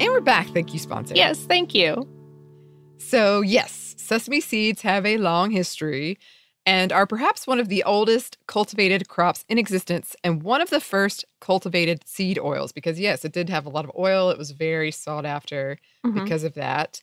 And 0.00 0.12
we're 0.12 0.20
back. 0.20 0.46
Thank 0.48 0.72
you, 0.72 0.78
sponsor. 0.78 1.14
Yes, 1.16 1.40
thank 1.40 1.74
you. 1.74 2.06
So, 2.98 3.40
yes, 3.40 3.96
sesame 3.98 4.40
seeds 4.40 4.82
have 4.82 5.04
a 5.04 5.18
long 5.18 5.50
history 5.50 6.18
and 6.64 6.92
are 6.92 7.06
perhaps 7.06 7.48
one 7.48 7.58
of 7.58 7.68
the 7.68 7.82
oldest 7.82 8.38
cultivated 8.46 9.08
crops 9.08 9.44
in 9.48 9.58
existence 9.58 10.14
and 10.22 10.44
one 10.44 10.60
of 10.60 10.70
the 10.70 10.78
first 10.78 11.24
cultivated 11.40 12.06
seed 12.06 12.38
oils 12.38 12.70
because, 12.70 13.00
yes, 13.00 13.24
it 13.24 13.32
did 13.32 13.48
have 13.48 13.66
a 13.66 13.70
lot 13.70 13.84
of 13.84 13.90
oil. 13.98 14.30
It 14.30 14.38
was 14.38 14.52
very 14.52 14.92
sought 14.92 15.26
after 15.26 15.78
mm-hmm. 16.06 16.22
because 16.22 16.44
of 16.44 16.54
that. 16.54 17.02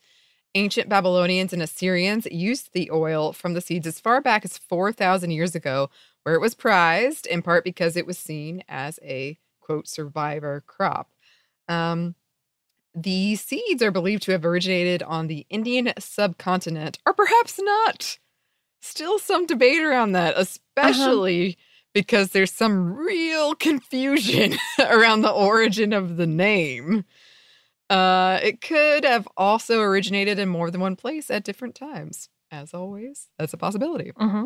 Ancient 0.54 0.88
Babylonians 0.88 1.52
and 1.52 1.62
Assyrians 1.62 2.28
used 2.32 2.72
the 2.72 2.90
oil 2.92 3.34
from 3.34 3.56
the 3.56 3.62
seeds 3.62 3.88
as 3.88 4.00
far 4.00 4.22
back 4.22 4.46
as 4.46 4.58
4,000 4.58 5.32
years 5.32 5.54
ago, 5.54 5.90
where 6.24 6.36
it 6.36 6.42
was 6.42 6.56
prized 6.56 7.28
in 7.28 7.42
part 7.42 7.66
because 7.66 7.98
it 7.98 8.06
was 8.06 8.18
seen 8.18 8.64
as 8.70 9.02
a 9.04 9.38
quote 9.60 9.90
survivor 9.90 10.64
crop. 10.66 11.10
Um, 11.68 12.16
the 12.96 13.36
seeds 13.36 13.84
are 13.84 13.92
believed 13.92 14.24
to 14.24 14.32
have 14.32 14.46
originated 14.46 15.04
on 15.04 15.28
the 15.28 15.46
Indian 15.50 15.92
subcontinent, 16.00 16.98
or 17.06 17.14
perhaps 17.14 17.60
not 17.60 18.18
still 18.86 19.20
some 19.20 19.46
debate 19.46 19.82
around 19.82 20.14
that, 20.14 20.34
uh-huh. 20.34 20.42
especially 20.42 21.50
uh-huh. 21.50 21.62
because 21.94 22.32
there's 22.32 22.54
some 22.54 22.94
real 22.94 23.56
confusion 23.56 24.56
around 24.80 25.22
the 25.22 25.32
origin 25.32 25.92
of 25.92 26.18
the 26.18 26.28
name. 26.28 27.04
Uh, 27.90 28.40
it 28.42 28.62
could 28.62 29.04
have 29.04 29.28
also 29.38 29.82
originated 29.82 30.40
in 30.40 30.50
more 30.50 30.72
than 30.72 30.82
one 30.82 30.96
place 30.96 31.30
at 31.30 31.44
different 31.44 31.76
times. 31.76 32.30
As 32.52 32.74
always, 32.74 33.28
that's 33.38 33.54
a 33.54 33.58
possibility. 33.58 34.12
Mm-hmm. 34.20 34.46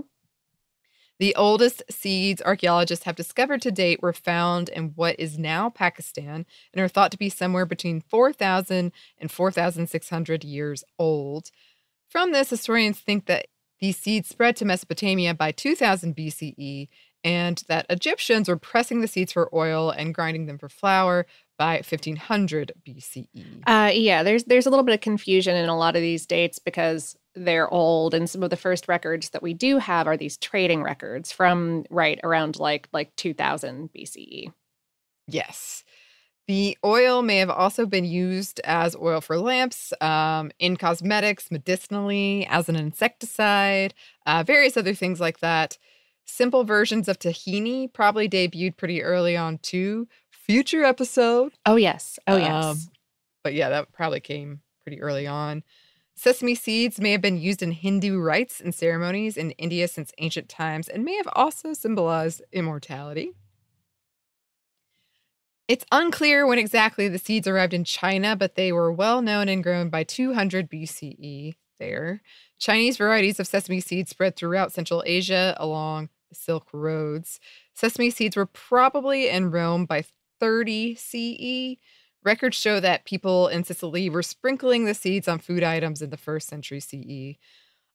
The 1.19 1.35
oldest 1.35 1.83
seeds 1.91 2.41
archaeologists 2.41 3.03
have 3.03 3.15
discovered 3.15 3.61
to 3.63 3.71
date 3.71 4.01
were 4.01 4.13
found 4.13 4.69
in 4.69 4.93
what 4.95 5.19
is 5.19 5.37
now 5.37 5.69
Pakistan 5.69 6.45
and 6.73 6.81
are 6.81 6.87
thought 6.87 7.11
to 7.11 7.17
be 7.17 7.29
somewhere 7.29 7.65
between 7.65 8.01
4,000 8.01 8.93
and 9.17 9.31
4,600 9.31 10.43
years 10.45 10.83
old. 10.97 11.51
From 12.07 12.31
this, 12.31 12.49
historians 12.49 12.99
think 12.99 13.25
that 13.25 13.47
these 13.81 13.97
seeds 13.97 14.29
spread 14.29 14.55
to 14.57 14.65
Mesopotamia 14.65 15.33
by 15.33 15.51
2000 15.51 16.15
BCE, 16.15 16.87
and 17.23 17.63
that 17.67 17.85
Egyptians 17.89 18.47
were 18.47 18.57
pressing 18.57 19.01
the 19.01 19.07
seeds 19.07 19.33
for 19.33 19.53
oil 19.53 19.89
and 19.91 20.13
grinding 20.15 20.45
them 20.45 20.57
for 20.57 20.69
flour 20.69 21.25
by 21.57 21.75
1500 21.75 22.71
BCE. 22.87 23.63
Uh, 23.67 23.91
yeah, 23.93 24.23
there's 24.23 24.45
there's 24.45 24.65
a 24.65 24.69
little 24.69 24.85
bit 24.85 24.95
of 24.95 25.01
confusion 25.01 25.55
in 25.55 25.67
a 25.67 25.77
lot 25.77 25.95
of 25.95 26.01
these 26.01 26.25
dates 26.25 26.59
because 26.59 27.17
they're 27.35 27.71
old, 27.71 28.13
and 28.13 28.29
some 28.29 28.43
of 28.43 28.49
the 28.49 28.57
first 28.57 28.87
records 28.87 29.29
that 29.29 29.43
we 29.43 29.53
do 29.53 29.77
have 29.77 30.07
are 30.07 30.17
these 30.17 30.37
trading 30.37 30.83
records 30.83 31.31
from 31.31 31.85
right 31.89 32.19
around 32.23 32.59
like 32.59 32.89
like 32.91 33.15
2000 33.15 33.89
BCE. 33.93 34.51
Yes. 35.27 35.83
The 36.47 36.75
oil 36.83 37.21
may 37.21 37.37
have 37.37 37.51
also 37.51 37.85
been 37.85 38.05
used 38.05 38.59
as 38.63 38.95
oil 38.95 39.21
for 39.21 39.37
lamps, 39.37 39.93
um, 40.01 40.49
in 40.57 40.77
cosmetics, 40.77 41.51
medicinally, 41.51 42.47
as 42.49 42.67
an 42.67 42.75
insecticide, 42.75 43.93
uh, 44.25 44.43
various 44.43 44.75
other 44.75 44.95
things 44.95 45.19
like 45.19 45.41
that. 45.41 45.77
Simple 46.25 46.63
versions 46.63 47.07
of 47.07 47.19
tahini 47.19 47.93
probably 47.93 48.27
debuted 48.27 48.77
pretty 48.77 49.03
early 49.03 49.37
on 49.37 49.59
too. 49.59 50.07
Future 50.31 50.83
episode. 50.83 51.53
Oh, 51.67 51.75
yes. 51.75 52.17
Oh, 52.25 52.37
yes. 52.37 52.65
Um, 52.65 52.77
but 53.43 53.53
yeah, 53.53 53.69
that 53.69 53.91
probably 53.91 54.19
came 54.19 54.61
pretty 54.81 55.01
early 55.01 55.27
on. 55.27 55.63
Sesame 56.19 56.53
seeds 56.53 56.99
may 56.99 57.13
have 57.13 57.21
been 57.21 57.37
used 57.37 57.63
in 57.63 57.71
Hindu 57.71 58.19
rites 58.19 58.59
and 58.59 58.75
ceremonies 58.75 59.37
in 59.37 59.51
India 59.51 59.87
since 59.87 60.11
ancient 60.17 60.49
times 60.49 60.89
and 60.89 61.05
may 61.05 61.15
have 61.15 61.29
also 61.31 61.71
symbolized 61.71 62.41
immortality. 62.51 63.31
It's 65.69 65.85
unclear 65.93 66.45
when 66.45 66.59
exactly 66.59 67.07
the 67.07 67.19
seeds 67.19 67.47
arrived 67.47 67.73
in 67.73 67.85
China, 67.85 68.35
but 68.35 68.55
they 68.55 68.73
were 68.73 68.91
well 68.91 69.21
known 69.21 69.47
and 69.47 69.63
grown 69.63 69.89
by 69.89 70.03
200 70.03 70.69
BCE 70.69 71.55
there. 71.79 72.21
Chinese 72.57 72.97
varieties 72.97 73.39
of 73.39 73.47
sesame 73.47 73.79
seeds 73.79 74.09
spread 74.09 74.35
throughout 74.35 74.73
Central 74.73 75.01
Asia 75.05 75.55
along 75.55 76.09
the 76.27 76.35
Silk 76.35 76.67
Roads. 76.73 77.39
Sesame 77.73 78.09
seeds 78.09 78.35
were 78.35 78.45
probably 78.45 79.29
in 79.29 79.51
Rome 79.51 79.85
by 79.85 80.03
30 80.41 80.95
CE. 80.95 81.77
Records 82.23 82.57
show 82.57 82.79
that 82.79 83.05
people 83.05 83.47
in 83.47 83.63
Sicily 83.63 84.09
were 84.09 84.23
sprinkling 84.23 84.85
the 84.85 84.93
seeds 84.93 85.27
on 85.27 85.39
food 85.39 85.63
items 85.63 86.01
in 86.01 86.09
the 86.09 86.17
first 86.17 86.47
century 86.47 86.79
CE. 86.79 87.37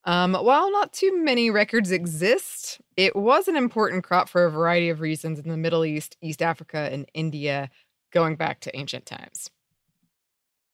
Um, 0.06 0.34
while 0.34 0.70
not 0.70 0.92
too 0.92 1.22
many 1.22 1.50
records 1.50 1.90
exist, 1.90 2.80
it 2.96 3.16
was 3.16 3.48
an 3.48 3.56
important 3.56 4.04
crop 4.04 4.28
for 4.28 4.44
a 4.44 4.50
variety 4.50 4.90
of 4.90 5.00
reasons 5.00 5.38
in 5.38 5.48
the 5.48 5.56
Middle 5.56 5.84
East, 5.84 6.16
East 6.20 6.42
Africa, 6.42 6.88
and 6.92 7.08
India 7.14 7.70
going 8.12 8.36
back 8.36 8.60
to 8.60 8.76
ancient 8.76 9.06
times. 9.06 9.50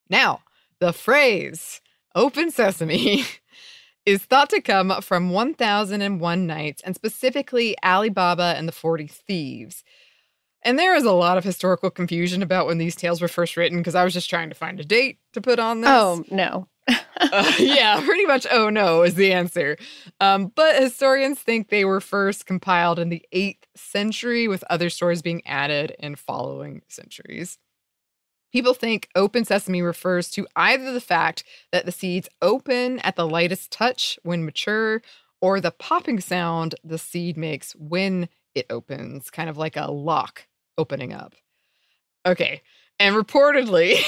Now, 0.09 0.41
the 0.81 0.93
phrase 0.93 1.81
open 2.15 2.51
sesame 2.51 3.25
is 4.07 4.25
thought 4.25 4.51
to 4.51 4.61
come 4.61 5.01
from 5.01 5.31
1001 5.31 6.47
Nights 6.47 6.83
and 6.83 6.95
specifically 6.97 7.77
Ali 7.83 8.09
Baba 8.09 8.55
and 8.57 8.67
the 8.67 8.73
40 8.73 9.07
Thieves. 9.07 9.85
And 10.63 10.79
there 10.79 10.95
is 10.95 11.05
a 11.05 11.13
lot 11.13 11.39
of 11.39 11.45
historical 11.45 11.91
confusion 11.91 12.43
about 12.43 12.67
when 12.67 12.79
these 12.79 12.95
tales 12.95 13.23
were 13.23 13.29
first 13.29 13.57
written 13.57 13.79
because 13.79 13.95
I 13.95 14.05
was 14.05 14.13
just 14.13 14.29
trying 14.29 14.51
to 14.51 14.55
find 14.55 14.79
a 14.79 14.85
date 14.85 15.19
to 15.33 15.41
put 15.41 15.59
on 15.59 15.81
this. 15.81 15.91
Oh, 15.91 16.25
no 16.31 16.69
uh, 17.21 17.53
yeah, 17.59 18.01
pretty 18.05 18.25
much. 18.25 18.47
Oh 18.51 18.71
no, 18.71 19.03
is 19.03 19.15
the 19.15 19.33
answer. 19.33 19.77
Um, 20.21 20.53
but 20.55 20.81
historians 20.81 21.41
think 21.41 21.69
they 21.69 21.85
were 21.85 22.01
first 22.01 22.47
compiled 22.47 22.99
in 22.99 23.09
the 23.09 23.25
8th 23.33 23.65
century, 23.77 24.49
with 24.49 24.65
other 24.71 24.91
stories 24.91 25.23
being 25.23 25.47
added 25.47 25.95
in 25.99 26.17
following 26.17 26.83
centuries. 26.89 27.59
People 28.53 28.75
think 28.75 29.09
open 29.15 29.45
sesame 29.45 29.81
refers 29.81 30.29
to 30.31 30.47
either 30.57 30.93
the 30.93 31.01
fact 31.01 31.45
that 31.71 31.87
the 31.87 31.93
seeds 31.93 32.29
open 32.43 32.99
at 33.01 33.15
the 33.15 33.27
lightest 33.27 33.71
touch 33.71 34.19
when 34.23 34.45
mature, 34.45 35.03
or 35.41 35.61
the 35.61 35.71
popping 35.71 36.21
sound 36.21 36.75
the 36.83 36.99
seed 36.99 37.37
makes 37.37 37.73
when 37.77 38.29
it 38.55 38.67
opens, 38.69 39.31
kind 39.31 39.49
of 39.49 39.57
like 39.57 39.77
a 39.77 39.91
lock 39.91 40.47
opening 40.81 41.13
up. 41.13 41.35
Okay, 42.27 42.63
and 42.99 43.15
reportedly, 43.15 43.99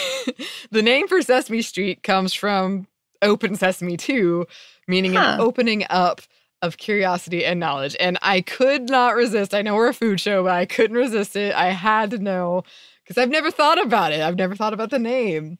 the 0.70 0.82
name 0.82 1.08
for 1.08 1.22
Sesame 1.22 1.62
Street 1.62 2.02
comes 2.02 2.35
from 2.35 2.87
Open 3.22 3.56
Sesame 3.56 3.96
2, 3.96 4.46
meaning 4.88 5.14
huh. 5.14 5.35
an 5.35 5.40
opening 5.40 5.85
up 5.88 6.20
of 6.61 6.76
curiosity 6.76 7.44
and 7.44 7.58
knowledge. 7.58 7.96
And 7.98 8.18
I 8.22 8.40
could 8.40 8.88
not 8.88 9.16
resist. 9.16 9.54
I 9.54 9.62
know 9.62 9.74
we're 9.74 9.88
a 9.88 9.94
food 9.94 10.20
show, 10.20 10.44
but 10.44 10.52
I 10.52 10.66
couldn't 10.66 10.96
resist 10.96 11.37
it. 11.37 11.54
I 11.54 11.70
had 11.70 12.11
to 12.11 12.18
know 12.18 12.64
because 13.02 13.20
I've 13.20 13.30
never 13.30 13.50
thought 13.50 13.85
about 13.85 14.12
it. 14.12 14.20
I've 14.20 14.37
never 14.37 14.54
thought 14.54 14.72
about 14.72 14.90
the 14.90 14.98
name. 14.98 15.58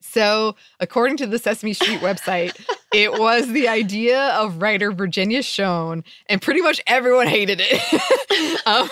So, 0.00 0.56
according 0.80 1.16
to 1.18 1.26
the 1.26 1.38
Sesame 1.38 1.72
Street 1.72 2.00
website, 2.00 2.58
it 2.92 3.12
was 3.12 3.48
the 3.48 3.68
idea 3.68 4.28
of 4.30 4.62
writer 4.62 4.92
Virginia 4.92 5.40
Schone, 5.40 6.02
and 6.28 6.40
pretty 6.40 6.60
much 6.60 6.80
everyone 6.86 7.26
hated 7.26 7.60
it, 7.60 8.62
um, 8.66 8.88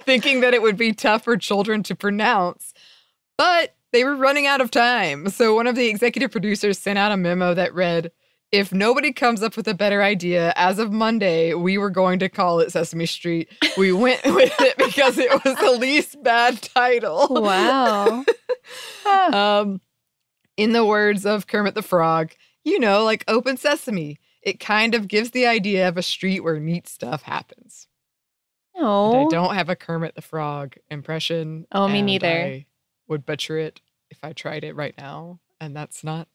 thinking 0.00 0.40
that 0.40 0.54
it 0.54 0.62
would 0.62 0.76
be 0.76 0.92
tough 0.92 1.24
for 1.24 1.36
children 1.36 1.82
to 1.84 1.94
pronounce. 1.94 2.72
But 3.38 3.76
they 3.92 4.04
were 4.04 4.16
running 4.16 4.46
out 4.46 4.60
of 4.60 4.70
time. 4.70 5.28
So 5.28 5.54
one 5.54 5.66
of 5.66 5.74
the 5.74 5.88
executive 5.88 6.30
producers 6.30 6.78
sent 6.78 6.98
out 6.98 7.12
a 7.12 7.16
memo 7.16 7.54
that 7.54 7.72
read, 7.74 8.10
if 8.52 8.72
nobody 8.72 9.12
comes 9.12 9.42
up 9.42 9.56
with 9.56 9.66
a 9.68 9.74
better 9.74 10.02
idea, 10.02 10.52
as 10.56 10.78
of 10.78 10.92
Monday, 10.92 11.54
we 11.54 11.78
were 11.78 11.90
going 11.90 12.18
to 12.20 12.28
call 12.28 12.60
it 12.60 12.70
Sesame 12.70 13.06
Street. 13.06 13.48
We 13.76 13.92
went 13.92 14.22
with 14.26 14.54
it 14.60 14.76
because 14.76 15.18
it 15.18 15.30
was 15.44 15.56
the 15.56 15.72
least 15.72 16.22
bad 16.22 16.60
title. 16.62 17.26
Wow. 17.30 18.24
um, 19.32 19.80
in 20.56 20.72
the 20.72 20.84
words 20.84 21.26
of 21.26 21.46
Kermit 21.46 21.74
the 21.74 21.82
Frog, 21.82 22.32
you 22.64 22.78
know, 22.78 23.04
like 23.04 23.24
open 23.28 23.56
sesame. 23.56 24.18
It 24.42 24.60
kind 24.60 24.94
of 24.94 25.08
gives 25.08 25.30
the 25.32 25.46
idea 25.46 25.88
of 25.88 25.96
a 25.96 26.02
street 26.02 26.40
where 26.40 26.60
neat 26.60 26.86
stuff 26.88 27.22
happens. 27.22 27.88
No. 28.76 29.26
I 29.26 29.28
don't 29.28 29.54
have 29.54 29.68
a 29.68 29.76
Kermit 29.76 30.14
the 30.14 30.22
Frog 30.22 30.76
impression. 30.90 31.66
Oh, 31.72 31.88
me 31.88 32.02
neither. 32.02 32.28
I 32.28 32.66
would 33.08 33.26
butcher 33.26 33.58
it 33.58 33.80
if 34.10 34.18
I 34.22 34.32
tried 34.32 34.64
it 34.64 34.76
right 34.76 34.94
now, 34.96 35.40
and 35.60 35.74
that's 35.74 36.04
not 36.04 36.28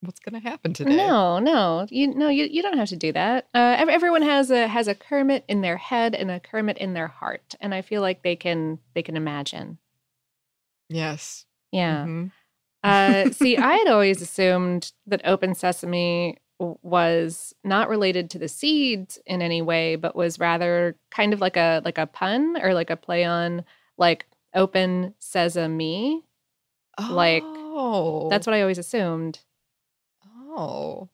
what's 0.00 0.20
going 0.20 0.40
to 0.40 0.48
happen 0.48 0.72
today. 0.72 0.96
No, 0.96 1.38
no, 1.38 1.86
you 1.90 2.08
no, 2.14 2.28
you, 2.28 2.44
you 2.44 2.62
don't 2.62 2.78
have 2.78 2.88
to 2.88 2.96
do 2.96 3.12
that. 3.12 3.48
Uh, 3.54 3.76
everyone 3.78 4.22
has 4.22 4.50
a 4.50 4.66
has 4.66 4.88
a 4.88 4.94
Kermit 4.94 5.44
in 5.48 5.60
their 5.60 5.76
head 5.76 6.14
and 6.14 6.30
a 6.30 6.40
Kermit 6.40 6.78
in 6.78 6.94
their 6.94 7.08
heart, 7.08 7.54
and 7.60 7.74
I 7.74 7.82
feel 7.82 8.02
like 8.02 8.22
they 8.22 8.36
can 8.36 8.78
they 8.94 9.02
can 9.02 9.16
imagine. 9.16 9.78
Yes. 10.88 11.44
Yeah. 11.70 12.04
Mm-hmm. 12.04 12.26
Uh, 12.82 13.30
see, 13.32 13.56
I 13.56 13.74
had 13.74 13.88
always 13.88 14.22
assumed 14.22 14.92
that 15.06 15.22
Open 15.24 15.54
Sesame 15.54 16.38
was 16.58 17.54
not 17.62 17.88
related 17.88 18.30
to 18.30 18.38
the 18.38 18.48
seeds 18.48 19.18
in 19.26 19.42
any 19.42 19.62
way, 19.62 19.96
but 19.96 20.16
was 20.16 20.38
rather 20.38 20.96
kind 21.10 21.32
of 21.32 21.40
like 21.40 21.56
a 21.56 21.80
like 21.84 21.98
a 21.98 22.06
pun 22.06 22.56
or 22.60 22.74
like 22.74 22.90
a 22.90 22.96
play 22.96 23.24
on 23.24 23.64
like 23.96 24.26
open 24.54 25.14
sesame. 25.18 26.24
Oh. 26.98 27.12
Like 27.14 27.44
that's 28.30 28.46
what 28.46 28.54
I 28.54 28.62
always 28.62 28.78
assumed. 28.78 29.38
Oh. 30.24 31.08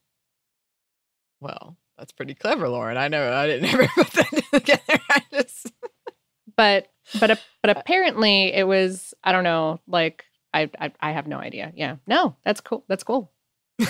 Well, 1.41 1.77
that's 1.99 2.13
pretty 2.13 2.35
clever, 2.35 2.69
Lauren. 2.69 2.97
I 2.97 3.09
know 3.09 3.31
I 3.31 3.47
didn't 3.47 3.69
ever 3.75 3.87
put 3.89 4.11
that 4.13 4.45
together. 4.51 5.01
I 5.11 5.23
just 5.31 5.73
but 6.57 6.89
but 7.21 7.39
but 7.63 7.71
apparently 7.77 8.53
it 8.53 8.67
was 8.67 9.15
I 9.23 9.33
don't 9.33 9.45
know 9.45 9.81
like 9.87 10.25
I, 10.55 10.71
I 10.81 10.93
I 11.01 11.13
have 11.13 11.27
no 11.27 11.39
idea. 11.39 11.73
Yeah. 11.75 11.97
No, 12.07 12.37
that's 12.45 12.61
cool. 12.61 12.85
That's 12.89 13.03
cool. 13.05 13.33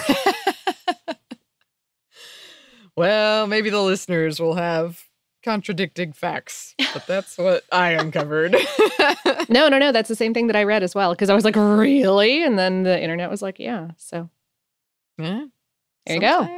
well, 2.97 3.47
maybe 3.47 3.71
the 3.71 3.83
listeners 3.83 4.41
will 4.41 4.55
have 4.55 5.05
contradicting 5.45 6.13
facts, 6.15 6.75
but 6.95 7.07
that's 7.07 7.37
what 7.37 7.65
I 7.71 7.91
uncovered. 7.91 8.53
no, 9.51 9.69
no, 9.69 9.79
no. 9.79 9.93
That's 9.93 10.09
the 10.09 10.17
same 10.17 10.33
thing 10.33 10.47
that 10.47 10.57
I 10.57 10.65
read 10.65 10.83
as 10.83 10.95
well 10.95 11.13
because 11.13 11.29
I 11.29 11.35
was 11.35 11.45
like, 11.45 11.57
really? 11.57 12.43
And 12.43 12.59
then 12.59 12.83
the 12.83 13.01
internet 13.01 13.31
was 13.31 13.43
like, 13.43 13.59
yeah. 13.59 13.91
So 13.99 14.31
yeah. 15.19 15.45
There 16.07 16.17
you 16.17 16.21
go. 16.21 16.49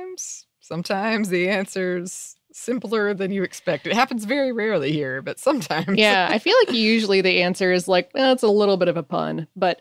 Sometimes 0.61 1.29
the 1.29 1.49
answer's 1.49 2.37
simpler 2.57 3.15
than 3.15 3.31
you 3.31 3.43
expect. 3.43 3.87
It 3.87 3.93
happens 3.93 4.25
very 4.25 4.53
rarely 4.53 4.93
here, 4.93 5.23
but 5.23 5.39
sometimes. 5.39 5.99
Yeah, 5.99 6.29
I 6.31 6.39
feel 6.39 6.55
like 6.65 6.73
usually 6.77 7.21
the 7.21 7.43
answer 7.43 7.73
is 7.73 7.87
like, 7.87 8.11
well, 8.15 8.33
it's 8.33 8.43
a 8.43 8.49
little 8.49 8.77
bit 8.77 8.89
of 8.89 8.97
a 8.97 9.03
pun, 9.03 9.47
but 9.55 9.81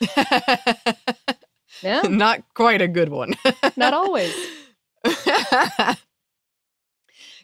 yeah. 1.82 2.02
Not 2.02 2.42
quite 2.54 2.80
a 2.80 2.88
good 2.88 3.08
one. 3.08 3.34
Not 3.76 3.94
always. 3.94 4.34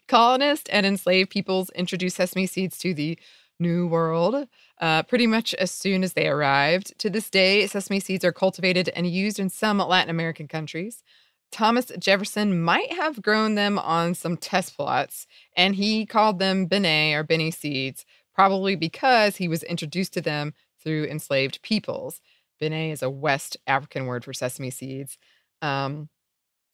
Colonist 0.09 0.69
and 0.73 0.87
enslaved 0.87 1.31
peoples 1.31 1.71
introduced 1.71 2.17
sesame 2.17 2.47
seeds 2.47 2.79
to 2.79 2.95
the 2.95 3.19
New 3.59 3.87
World 3.87 4.49
uh, 4.81 5.03
pretty 5.03 5.27
much 5.27 5.55
as 5.55 5.71
soon 5.71 6.03
as 6.03 6.15
they 6.15 6.27
arrived. 6.27 6.99
To 7.01 7.11
this 7.11 7.29
day, 7.31 7.67
sesame 7.67 8.01
seeds 8.01 8.25
are 8.25 8.33
cultivated 8.33 8.89
and 8.97 9.07
used 9.07 9.39
in 9.39 9.51
some 9.51 9.79
Latin 9.79 10.11
American 10.11 10.49
countries. 10.49 11.03
Thomas 11.51 11.91
Jefferson 11.99 12.63
might 12.63 12.93
have 12.93 13.23
grown 13.23 13.55
them 13.55 13.79
on 13.79 14.15
some 14.15 14.37
test 14.37 14.77
plots, 14.77 15.27
and 15.57 15.75
he 15.75 16.07
called 16.07 16.39
them 16.39 16.67
Benne 16.67 17.15
or 17.15 17.23
Benny 17.23 17.51
seeds, 17.51 18.05
probably 18.35 18.77
because 18.77 19.37
he 19.37 19.49
was 19.49 19.63
introduced 19.65 20.13
to 20.15 20.21
them 20.21 20.55
through 20.83 21.05
enslaved 21.05 21.63
peoples. 21.63 22.21
Benne 22.61 22.91
is 22.91 23.03
a 23.03 23.11
West 23.11 23.57
African 23.67 24.07
word 24.07 24.25
for 24.25 24.33
sesame 24.33 24.71
seeds. 24.71 25.19
Um, 25.61 26.09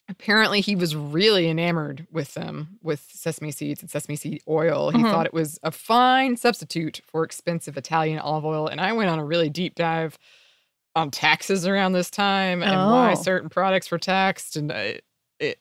apparently 0.09 0.61
he 0.61 0.77
was 0.77 0.95
really 0.95 1.49
enamored 1.49 2.07
with 2.13 2.35
them 2.35 2.79
with 2.83 3.09
sesame 3.13 3.51
seeds 3.51 3.81
and 3.81 3.91
sesame 3.91 4.17
seed 4.17 4.41
oil 4.49 4.91
he 4.91 4.99
mm-hmm. 4.99 5.11
thought 5.11 5.27
it 5.27 5.35
was 5.35 5.59
a 5.63 5.71
fine 5.71 6.37
substitute 6.37 7.01
for 7.05 7.25
expensive 7.25 7.77
italian 7.77 8.19
olive 8.19 8.45
oil 8.45 8.69
and 8.69 8.81
i 8.81 8.93
went 8.93 9.11
on 9.11 9.19
a 9.19 9.25
really 9.25 9.51
deep 9.51 9.75
dive 9.75 10.19
on 10.97 11.11
taxes 11.11 11.67
around 11.67 11.93
this 11.93 12.11
time 12.11 12.63
and 12.63 12.75
oh. 12.75 12.91
why 12.91 13.15
certain 13.15 13.49
products 13.49 13.91
were 13.91 13.99
taxed 13.99 14.57
and 14.57 14.73
I, 14.73 15.01
it 15.39 15.61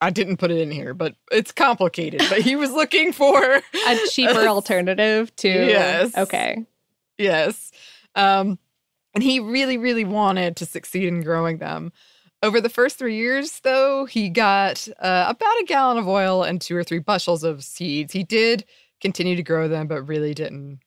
i 0.00 0.10
didn't 0.10 0.38
put 0.38 0.50
it 0.50 0.58
in 0.58 0.70
here 0.70 0.94
but 0.94 1.14
it's 1.30 1.52
complicated 1.52 2.22
but 2.30 2.40
he 2.40 2.56
was 2.56 2.70
looking 2.70 3.12
for 3.12 3.42
a 3.42 3.98
cheaper 4.10 4.40
alternative 4.48 5.34
to 5.36 5.48
yes 5.48 6.16
okay 6.16 6.64
yes 7.18 7.72
um 8.14 8.58
and 9.12 9.22
he 9.22 9.40
really 9.40 9.76
really 9.76 10.04
wanted 10.04 10.56
to 10.56 10.66
succeed 10.66 11.08
in 11.08 11.22
growing 11.22 11.58
them 11.58 11.92
over 12.44 12.60
the 12.60 12.68
first 12.68 12.98
three 12.98 13.16
years, 13.16 13.60
though, 13.60 14.04
he 14.04 14.28
got 14.28 14.86
uh, 15.00 15.24
about 15.28 15.62
a 15.62 15.64
gallon 15.66 15.96
of 15.96 16.06
oil 16.06 16.42
and 16.42 16.60
two 16.60 16.76
or 16.76 16.84
three 16.84 16.98
bushels 16.98 17.42
of 17.42 17.64
seeds. 17.64 18.12
He 18.12 18.22
did 18.22 18.66
continue 19.00 19.34
to 19.34 19.42
grow 19.42 19.66
them, 19.66 19.86
but 19.86 20.02
really 20.02 20.34
didn't 20.34 20.80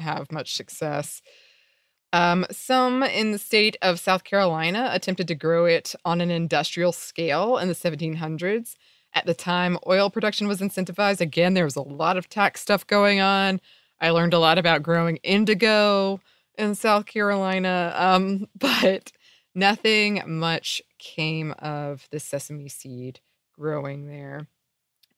have 0.00 0.32
much 0.32 0.54
success. 0.54 1.22
Um, 2.12 2.46
some 2.50 3.02
in 3.02 3.32
the 3.32 3.38
state 3.38 3.76
of 3.82 4.00
South 4.00 4.24
Carolina 4.24 4.90
attempted 4.92 5.28
to 5.28 5.34
grow 5.34 5.66
it 5.66 5.94
on 6.04 6.20
an 6.20 6.30
industrial 6.30 6.92
scale 6.92 7.58
in 7.58 7.68
the 7.68 7.74
1700s. 7.74 8.76
At 9.14 9.26
the 9.26 9.34
time, 9.34 9.78
oil 9.86 10.10
production 10.10 10.48
was 10.48 10.60
incentivized. 10.60 11.20
Again, 11.20 11.54
there 11.54 11.64
was 11.64 11.76
a 11.76 11.82
lot 11.82 12.16
of 12.16 12.28
tax 12.28 12.60
stuff 12.60 12.86
going 12.86 13.20
on. 13.20 13.60
I 14.00 14.10
learned 14.10 14.34
a 14.34 14.38
lot 14.38 14.58
about 14.58 14.82
growing 14.82 15.16
indigo 15.18 16.20
in 16.56 16.74
South 16.74 17.06
Carolina, 17.06 17.92
um, 17.96 18.48
but 18.58 19.12
nothing 19.54 20.22
much 20.26 20.82
came 20.98 21.52
of 21.58 22.08
the 22.10 22.20
sesame 22.20 22.68
seed 22.68 23.20
growing 23.52 24.06
there. 24.06 24.46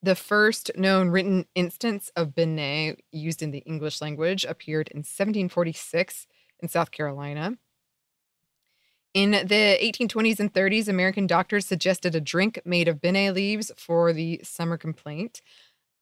The 0.03 0.14
first 0.14 0.70
known 0.76 1.11
written 1.11 1.44
instance 1.55 2.11
of 2.16 2.35
Benne 2.35 2.96
used 3.12 3.42
in 3.42 3.50
the 3.50 3.59
English 3.59 4.00
language 4.00 4.46
appeared 4.46 4.88
in 4.88 5.00
1746 5.00 6.26
in 6.62 6.68
South 6.68 6.90
Carolina. 6.90 7.56
In 9.12 9.32
the 9.32 9.78
1820s 9.82 10.38
and 10.38 10.52
30s, 10.52 10.86
American 10.86 11.26
doctors 11.26 11.66
suggested 11.66 12.14
a 12.14 12.20
drink 12.20 12.60
made 12.64 12.86
of 12.86 13.00
Benne 13.00 13.34
leaves 13.34 13.72
for 13.76 14.12
the 14.12 14.40
summer 14.44 14.76
complaint. 14.76 15.42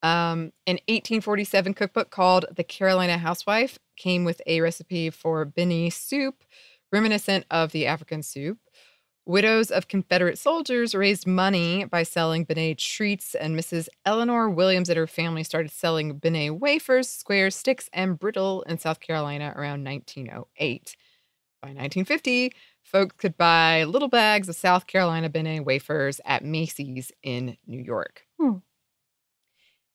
Um, 0.03 0.53
an 0.67 0.79
1847 0.87 1.73
cookbook 1.73 2.11
called 2.11 2.45
The 2.55 2.63
Carolina 2.63 3.17
Housewife 3.17 3.79
came 3.97 4.23
with 4.23 4.41
a 4.45 4.61
recipe 4.61 5.09
for 5.09 5.43
Benne 5.43 5.89
soup, 5.91 6.43
reminiscent 6.91 7.45
of 7.49 7.71
the 7.71 7.87
African 7.87 8.21
soup. 8.23 8.59
Widows 9.29 9.69
of 9.69 9.87
Confederate 9.87 10.39
soldiers 10.39 10.95
raised 10.95 11.27
money 11.27 11.85
by 11.85 12.01
selling 12.01 12.45
Benne 12.45 12.75
treats, 12.75 13.35
and 13.35 13.55
Mrs. 13.55 13.87
Eleanor 14.03 14.49
Williams 14.49 14.89
and 14.89 14.97
her 14.97 15.05
family 15.05 15.43
started 15.43 15.69
selling 15.69 16.17
Benne 16.17 16.57
wafers, 16.57 17.07
squares, 17.07 17.55
sticks, 17.55 17.91
and 17.93 18.17
brittle 18.17 18.63
in 18.63 18.79
South 18.79 18.99
Carolina 18.99 19.53
around 19.55 19.83
1908. 19.83 20.97
By 21.61 21.67
1950, 21.67 22.53
folks 22.81 23.17
could 23.19 23.37
buy 23.37 23.83
little 23.83 24.07
bags 24.07 24.49
of 24.49 24.55
South 24.55 24.87
Carolina 24.87 25.29
Benet 25.29 25.59
wafers 25.59 26.19
at 26.25 26.43
Macy's 26.43 27.11
in 27.21 27.55
New 27.67 27.79
York. 27.79 28.23
Hmm. 28.39 28.53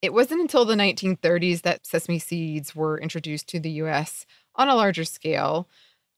It 0.01 0.13
wasn't 0.13 0.43
until 0.43 0.65
the 0.65 0.77
1930s 0.77 1.63
that 1.63 1.85
sesame 1.85 2.21
seeds 2.21 2.77
were 2.77 3.01
introduced 3.01 3.49
to 3.49 3.59
the 3.59 3.71
US 3.83 4.27
on 4.55 4.69
a 4.69 4.77
larger 4.77 5.05
scale. 5.05 5.69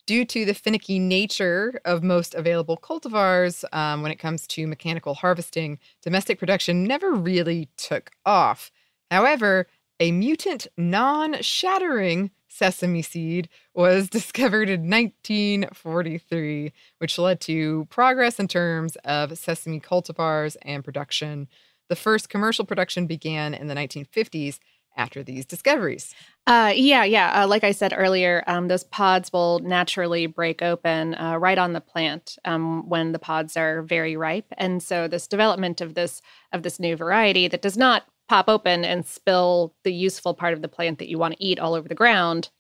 Due 0.06 0.24
to 0.24 0.44
the 0.44 0.54
finicky 0.54 1.00
nature 1.00 1.80
of 1.84 2.04
most 2.04 2.32
available 2.36 2.76
cultivars 2.76 3.64
um, 3.72 4.02
when 4.02 4.12
it 4.12 4.20
comes 4.20 4.46
to 4.46 4.68
mechanical 4.68 5.14
harvesting, 5.14 5.80
domestic 6.00 6.38
production 6.38 6.84
never 6.84 7.12
really 7.12 7.68
took 7.76 8.12
off. 8.24 8.70
However, 9.10 9.66
a 9.98 10.12
mutant 10.12 10.68
non 10.76 11.42
shattering 11.42 12.30
sesame 12.48 13.02
seed 13.02 13.48
was 13.74 14.08
discovered 14.10 14.68
in 14.68 14.88
1943, 14.88 16.72
which 16.98 17.18
led 17.18 17.40
to 17.40 17.86
progress 17.90 18.38
in 18.38 18.46
terms 18.46 18.94
of 19.04 19.36
sesame 19.36 19.80
cultivars 19.80 20.56
and 20.62 20.84
production. 20.84 21.48
The 21.88 21.96
first 21.96 22.28
commercial 22.28 22.64
production 22.64 23.06
began 23.08 23.54
in 23.54 23.66
the 23.66 23.74
1950s 23.74 24.58
after 24.96 25.22
these 25.22 25.44
discoveries. 25.44 26.14
Uh, 26.46 26.72
yeah, 26.74 27.04
yeah. 27.04 27.42
Uh, 27.42 27.46
like 27.46 27.64
I 27.64 27.72
said 27.72 27.92
earlier, 27.96 28.44
um, 28.46 28.68
those 28.68 28.84
pods 28.84 29.32
will 29.32 29.58
naturally 29.60 30.26
break 30.26 30.62
open 30.62 31.14
uh, 31.14 31.36
right 31.38 31.58
on 31.58 31.72
the 31.72 31.80
plant 31.80 32.38
um, 32.44 32.88
when 32.88 33.12
the 33.12 33.18
pods 33.18 33.56
are 33.56 33.82
very 33.82 34.16
ripe, 34.16 34.52
and 34.56 34.82
so 34.82 35.08
this 35.08 35.26
development 35.26 35.80
of 35.80 35.94
this 35.94 36.22
of 36.52 36.62
this 36.62 36.78
new 36.78 36.96
variety 36.96 37.48
that 37.48 37.62
does 37.62 37.76
not 37.76 38.04
pop 38.28 38.48
open 38.48 38.84
and 38.84 39.06
spill 39.06 39.74
the 39.84 39.92
useful 39.92 40.34
part 40.34 40.52
of 40.52 40.62
the 40.62 40.68
plant 40.68 40.98
that 40.98 41.08
you 41.08 41.18
want 41.18 41.34
to 41.34 41.44
eat 41.44 41.58
all 41.58 41.74
over 41.74 41.88
the 41.88 41.94
ground 41.94 42.50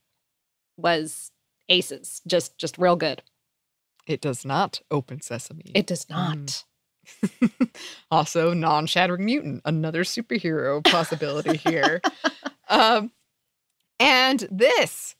was 0.76 1.30
aces. 1.68 2.20
Just 2.26 2.58
just 2.58 2.78
real 2.78 2.96
good. 2.96 3.22
It 4.06 4.20
does 4.20 4.44
not 4.44 4.80
open 4.90 5.20
sesame. 5.20 5.72
It 5.74 5.86
does 5.86 6.08
not. 6.08 6.36
Mm. 6.36 6.64
also, 8.10 8.52
non 8.54 8.86
shattering 8.86 9.24
mutant, 9.24 9.62
another 9.64 10.04
superhero 10.04 10.84
possibility 10.84 11.56
here. 11.56 12.00
um, 12.68 13.12
and 13.98 14.46
this 14.50 15.14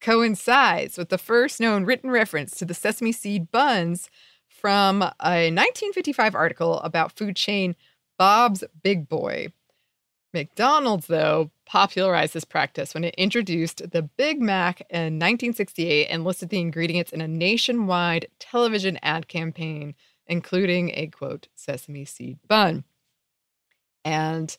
coincides 0.00 0.98
with 0.98 1.08
the 1.08 1.18
first 1.18 1.60
known 1.60 1.84
written 1.84 2.10
reference 2.10 2.56
to 2.56 2.64
the 2.64 2.74
sesame 2.74 3.12
seed 3.12 3.50
buns 3.50 4.10
from 4.48 5.02
a 5.02 5.50
1955 5.50 6.34
article 6.34 6.80
about 6.80 7.16
food 7.16 7.36
chain 7.36 7.74
Bob's 8.18 8.64
Big 8.82 9.08
Boy. 9.08 9.48
McDonald's, 10.34 11.08
though, 11.08 11.50
popularized 11.66 12.34
this 12.34 12.44
practice 12.44 12.94
when 12.94 13.04
it 13.04 13.14
introduced 13.16 13.90
the 13.90 14.02
Big 14.02 14.40
Mac 14.40 14.80
in 14.88 15.18
1968 15.18 16.06
and 16.06 16.24
listed 16.24 16.48
the 16.48 16.60
ingredients 16.60 17.12
in 17.12 17.20
a 17.20 17.28
nationwide 17.28 18.28
television 18.38 18.98
ad 19.02 19.28
campaign 19.28 19.94
including 20.32 20.90
a 20.94 21.06
quote, 21.08 21.48
sesame 21.54 22.06
seed 22.06 22.38
bun. 22.48 22.84
And 24.04 24.56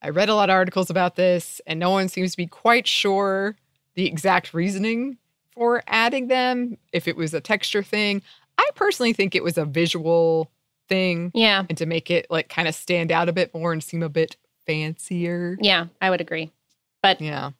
I 0.00 0.10
read 0.10 0.28
a 0.28 0.34
lot 0.34 0.48
of 0.48 0.54
articles 0.54 0.88
about 0.88 1.16
this, 1.16 1.60
and 1.66 1.80
no 1.80 1.90
one 1.90 2.08
seems 2.08 2.30
to 2.30 2.36
be 2.36 2.46
quite 2.46 2.86
sure 2.86 3.56
the 3.94 4.06
exact 4.06 4.54
reasoning 4.54 5.18
for 5.50 5.82
adding 5.88 6.28
them, 6.28 6.78
if 6.92 7.08
it 7.08 7.16
was 7.16 7.34
a 7.34 7.40
texture 7.40 7.82
thing. 7.82 8.22
I 8.56 8.68
personally 8.74 9.12
think 9.12 9.34
it 9.34 9.42
was 9.42 9.58
a 9.58 9.64
visual 9.64 10.50
thing. 10.88 11.32
Yeah. 11.34 11.64
And 11.68 11.76
to 11.78 11.86
make 11.86 12.10
it 12.10 12.26
like 12.30 12.48
kind 12.48 12.68
of 12.68 12.74
stand 12.74 13.10
out 13.10 13.28
a 13.28 13.32
bit 13.32 13.52
more 13.52 13.72
and 13.72 13.82
seem 13.82 14.02
a 14.02 14.08
bit 14.08 14.36
fancier. 14.64 15.58
Yeah, 15.60 15.86
I 16.00 16.10
would 16.10 16.20
agree. 16.20 16.52
But 17.02 17.20
yeah. 17.20 17.50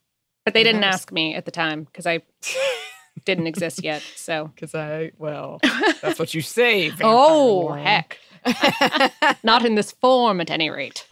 But 0.44 0.54
they 0.54 0.62
didn't 0.62 0.84
ask 0.84 1.10
me 1.10 1.34
at 1.34 1.44
the 1.44 1.50
time 1.50 1.82
because 1.82 2.06
I 2.06 2.22
didn't 3.26 3.46
exist 3.46 3.84
yet. 3.84 4.02
So, 4.16 4.50
because 4.54 4.74
I, 4.74 5.12
well, 5.18 5.60
that's 6.02 6.18
what 6.18 6.34
you 6.34 6.40
say. 6.40 6.90
oh, 7.02 7.72
heck. 7.72 8.18
Not 9.44 9.64
in 9.64 9.74
this 9.74 9.92
form, 9.92 10.40
at 10.40 10.50
any 10.50 10.70
rate. 10.70 11.06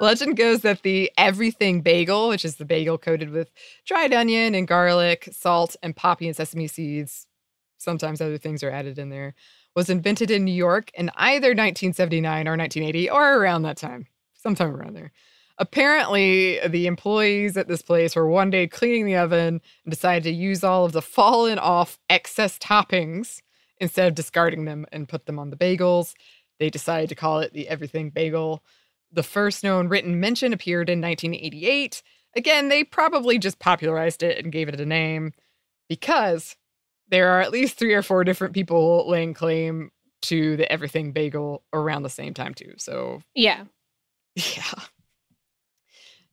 Legend 0.00 0.36
goes 0.36 0.60
that 0.60 0.82
the 0.82 1.10
everything 1.16 1.80
bagel, 1.80 2.28
which 2.28 2.44
is 2.44 2.56
the 2.56 2.64
bagel 2.64 2.98
coated 2.98 3.30
with 3.30 3.50
dried 3.86 4.12
onion 4.12 4.54
and 4.54 4.68
garlic, 4.68 5.28
salt, 5.32 5.76
and 5.82 5.96
poppy 5.96 6.26
and 6.26 6.36
sesame 6.36 6.66
seeds, 6.66 7.26
sometimes 7.78 8.20
other 8.20 8.38
things 8.38 8.62
are 8.62 8.70
added 8.70 8.98
in 8.98 9.08
there, 9.10 9.34
was 9.74 9.90
invented 9.90 10.30
in 10.30 10.44
New 10.44 10.54
York 10.54 10.90
in 10.94 11.10
either 11.16 11.48
1979 11.48 12.48
or 12.48 12.56
1980 12.56 13.10
or 13.10 13.38
around 13.38 13.62
that 13.62 13.76
time, 13.76 14.06
sometime 14.34 14.74
around 14.74 14.94
there. 14.94 15.12
Apparently, 15.62 16.58
the 16.66 16.88
employees 16.88 17.56
at 17.56 17.68
this 17.68 17.82
place 17.82 18.16
were 18.16 18.26
one 18.26 18.50
day 18.50 18.66
cleaning 18.66 19.06
the 19.06 19.14
oven 19.14 19.60
and 19.84 19.90
decided 19.90 20.24
to 20.24 20.32
use 20.32 20.64
all 20.64 20.84
of 20.84 20.90
the 20.90 21.00
fallen 21.00 21.56
off 21.56 22.00
excess 22.10 22.58
toppings 22.58 23.40
instead 23.78 24.08
of 24.08 24.16
discarding 24.16 24.64
them 24.64 24.86
and 24.90 25.08
put 25.08 25.26
them 25.26 25.38
on 25.38 25.50
the 25.50 25.56
bagels. 25.56 26.14
They 26.58 26.68
decided 26.68 27.08
to 27.10 27.14
call 27.14 27.38
it 27.38 27.52
the 27.52 27.68
Everything 27.68 28.10
Bagel. 28.10 28.64
The 29.12 29.22
first 29.22 29.62
known 29.62 29.86
written 29.86 30.18
mention 30.18 30.52
appeared 30.52 30.90
in 30.90 31.00
1988. 31.00 32.02
Again, 32.34 32.68
they 32.68 32.82
probably 32.82 33.38
just 33.38 33.60
popularized 33.60 34.24
it 34.24 34.42
and 34.42 34.50
gave 34.50 34.68
it 34.68 34.80
a 34.80 34.84
name 34.84 35.32
because 35.88 36.56
there 37.06 37.28
are 37.28 37.40
at 37.40 37.52
least 37.52 37.78
three 37.78 37.94
or 37.94 38.02
four 38.02 38.24
different 38.24 38.52
people 38.52 39.08
laying 39.08 39.32
claim 39.32 39.92
to 40.22 40.56
the 40.56 40.70
Everything 40.72 41.12
Bagel 41.12 41.62
around 41.72 42.02
the 42.02 42.10
same 42.10 42.34
time, 42.34 42.52
too. 42.52 42.74
So, 42.78 43.22
Yeah. 43.36 43.66
yeah. 44.34 44.82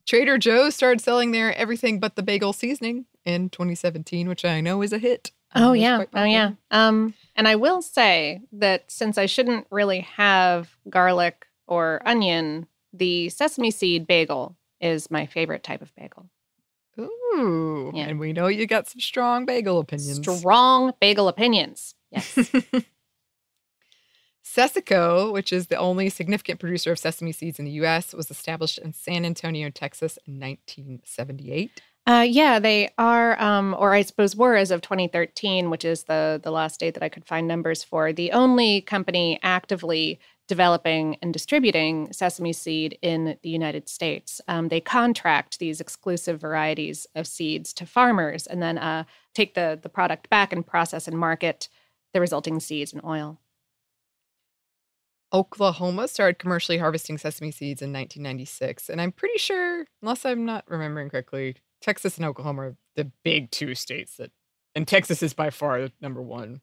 Trader 0.09 0.39
Joe's 0.39 0.73
started 0.73 1.01
selling 1.01 1.29
their 1.33 1.55
everything 1.55 1.99
but 1.99 2.15
the 2.15 2.23
bagel 2.23 2.51
seasoning 2.51 3.05
in 3.25 3.47
2017, 3.51 4.27
which 4.27 4.43
I 4.43 4.59
know 4.59 4.81
is 4.81 4.91
a 4.91 4.97
hit. 4.97 5.31
Oh 5.53 5.69
Um, 5.69 5.75
yeah. 5.75 6.03
Oh 6.15 6.23
yeah. 6.23 6.51
Um 6.71 7.13
and 7.35 7.47
I 7.47 7.55
will 7.55 7.83
say 7.83 8.41
that 8.53 8.89
since 8.89 9.19
I 9.19 9.27
shouldn't 9.27 9.67
really 9.69 9.99
have 9.99 10.71
garlic 10.89 11.45
or 11.67 12.01
onion, 12.07 12.65
the 12.91 13.29
sesame 13.29 13.69
seed 13.69 14.07
bagel 14.07 14.57
is 14.81 15.11
my 15.11 15.27
favorite 15.27 15.61
type 15.61 15.83
of 15.83 15.93
bagel. 15.95 16.27
Ooh. 16.99 17.91
Yeah. 17.93 18.07
And 18.07 18.19
we 18.19 18.33
know 18.33 18.47
you 18.47 18.65
got 18.65 18.87
some 18.89 19.01
strong 19.01 19.45
bagel 19.45 19.77
opinions. 19.77 20.25
Strong 20.39 20.93
bagel 20.99 21.27
opinions. 21.27 21.93
Yes. 22.09 22.51
Sesaco, 24.49 25.31
which 25.31 25.53
is 25.53 25.67
the 25.67 25.75
only 25.75 26.09
significant 26.09 26.59
producer 26.59 26.91
of 26.91 26.99
sesame 26.99 27.31
seeds 27.31 27.59
in 27.59 27.65
the 27.65 27.71
U.S., 27.71 28.13
was 28.13 28.31
established 28.31 28.79
in 28.79 28.93
San 28.93 29.23
Antonio, 29.23 29.69
Texas 29.69 30.17
in 30.25 30.39
1978. 30.39 31.81
Uh, 32.07 32.25
yeah, 32.27 32.57
they 32.57 32.89
are, 32.97 33.39
um, 33.39 33.75
or 33.77 33.93
I 33.93 34.01
suppose 34.01 34.35
were 34.35 34.55
as 34.55 34.71
of 34.71 34.81
2013, 34.81 35.69
which 35.69 35.85
is 35.85 36.05
the 36.05 36.39
the 36.43 36.49
last 36.49 36.79
date 36.79 36.95
that 36.95 37.03
I 37.03 37.09
could 37.09 37.25
find 37.25 37.47
numbers 37.47 37.83
for. 37.83 38.11
The 38.11 38.31
only 38.31 38.81
company 38.81 39.39
actively 39.43 40.19
developing 40.47 41.17
and 41.21 41.31
distributing 41.31 42.11
sesame 42.11 42.53
seed 42.53 42.97
in 43.03 43.37
the 43.43 43.49
United 43.49 43.87
States. 43.87 44.41
Um, 44.47 44.69
they 44.69 44.81
contract 44.81 45.59
these 45.59 45.79
exclusive 45.79 46.41
varieties 46.41 47.05
of 47.13 47.27
seeds 47.27 47.71
to 47.73 47.85
farmers, 47.85 48.47
and 48.47 48.63
then 48.63 48.79
uh, 48.79 49.03
take 49.35 49.53
the 49.53 49.77
the 49.79 49.89
product 49.89 50.27
back 50.31 50.51
and 50.51 50.65
process 50.65 51.07
and 51.07 51.19
market 51.19 51.69
the 52.13 52.19
resulting 52.19 52.59
seeds 52.59 52.91
and 52.91 53.03
oil. 53.03 53.37
Oklahoma 55.33 56.07
started 56.07 56.39
commercially 56.39 56.77
harvesting 56.77 57.17
sesame 57.17 57.51
seeds 57.51 57.81
in 57.81 57.93
1996. 57.93 58.89
And 58.89 58.99
I'm 58.99 59.11
pretty 59.11 59.37
sure, 59.37 59.85
unless 60.01 60.25
I'm 60.25 60.45
not 60.45 60.65
remembering 60.67 61.09
correctly, 61.09 61.55
Texas 61.81 62.17
and 62.17 62.25
Oklahoma 62.25 62.61
are 62.61 62.75
the 62.95 63.11
big 63.23 63.51
two 63.51 63.75
states 63.75 64.17
that, 64.17 64.31
and 64.75 64.87
Texas 64.87 65.21
is 65.23 65.33
by 65.33 65.49
far 65.49 65.81
the 65.81 65.91
number 66.01 66.21
one 66.21 66.61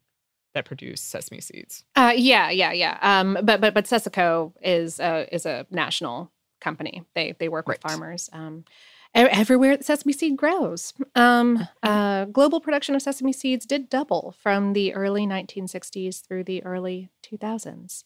that 0.53 0.65
produce 0.65 1.01
sesame 1.01 1.41
seeds. 1.41 1.83
Uh, 1.95 2.13
yeah, 2.15 2.49
yeah, 2.49 2.71
yeah. 2.71 2.97
Um, 3.01 3.37
but 3.43 3.61
but 3.61 3.73
but 3.73 3.85
Sesaco 3.85 4.53
is 4.61 4.99
a 4.99 5.27
is 5.33 5.45
a 5.45 5.65
national 5.69 6.31
company. 6.61 7.03
They 7.15 7.35
they 7.37 7.49
work 7.49 7.67
with 7.67 7.79
farmers 7.81 8.29
um, 8.33 8.65
everywhere 9.13 9.77
that 9.77 9.85
sesame 9.85 10.13
seed 10.13 10.35
grows. 10.35 10.93
Um, 11.15 11.67
uh, 11.83 12.25
global 12.25 12.59
production 12.59 12.95
of 12.95 13.01
sesame 13.01 13.33
seeds 13.33 13.65
did 13.65 13.89
double 13.89 14.35
from 14.39 14.73
the 14.73 14.93
early 14.93 15.25
1960s 15.25 16.25
through 16.25 16.43
the 16.43 16.63
early 16.63 17.09
2000s. 17.23 18.03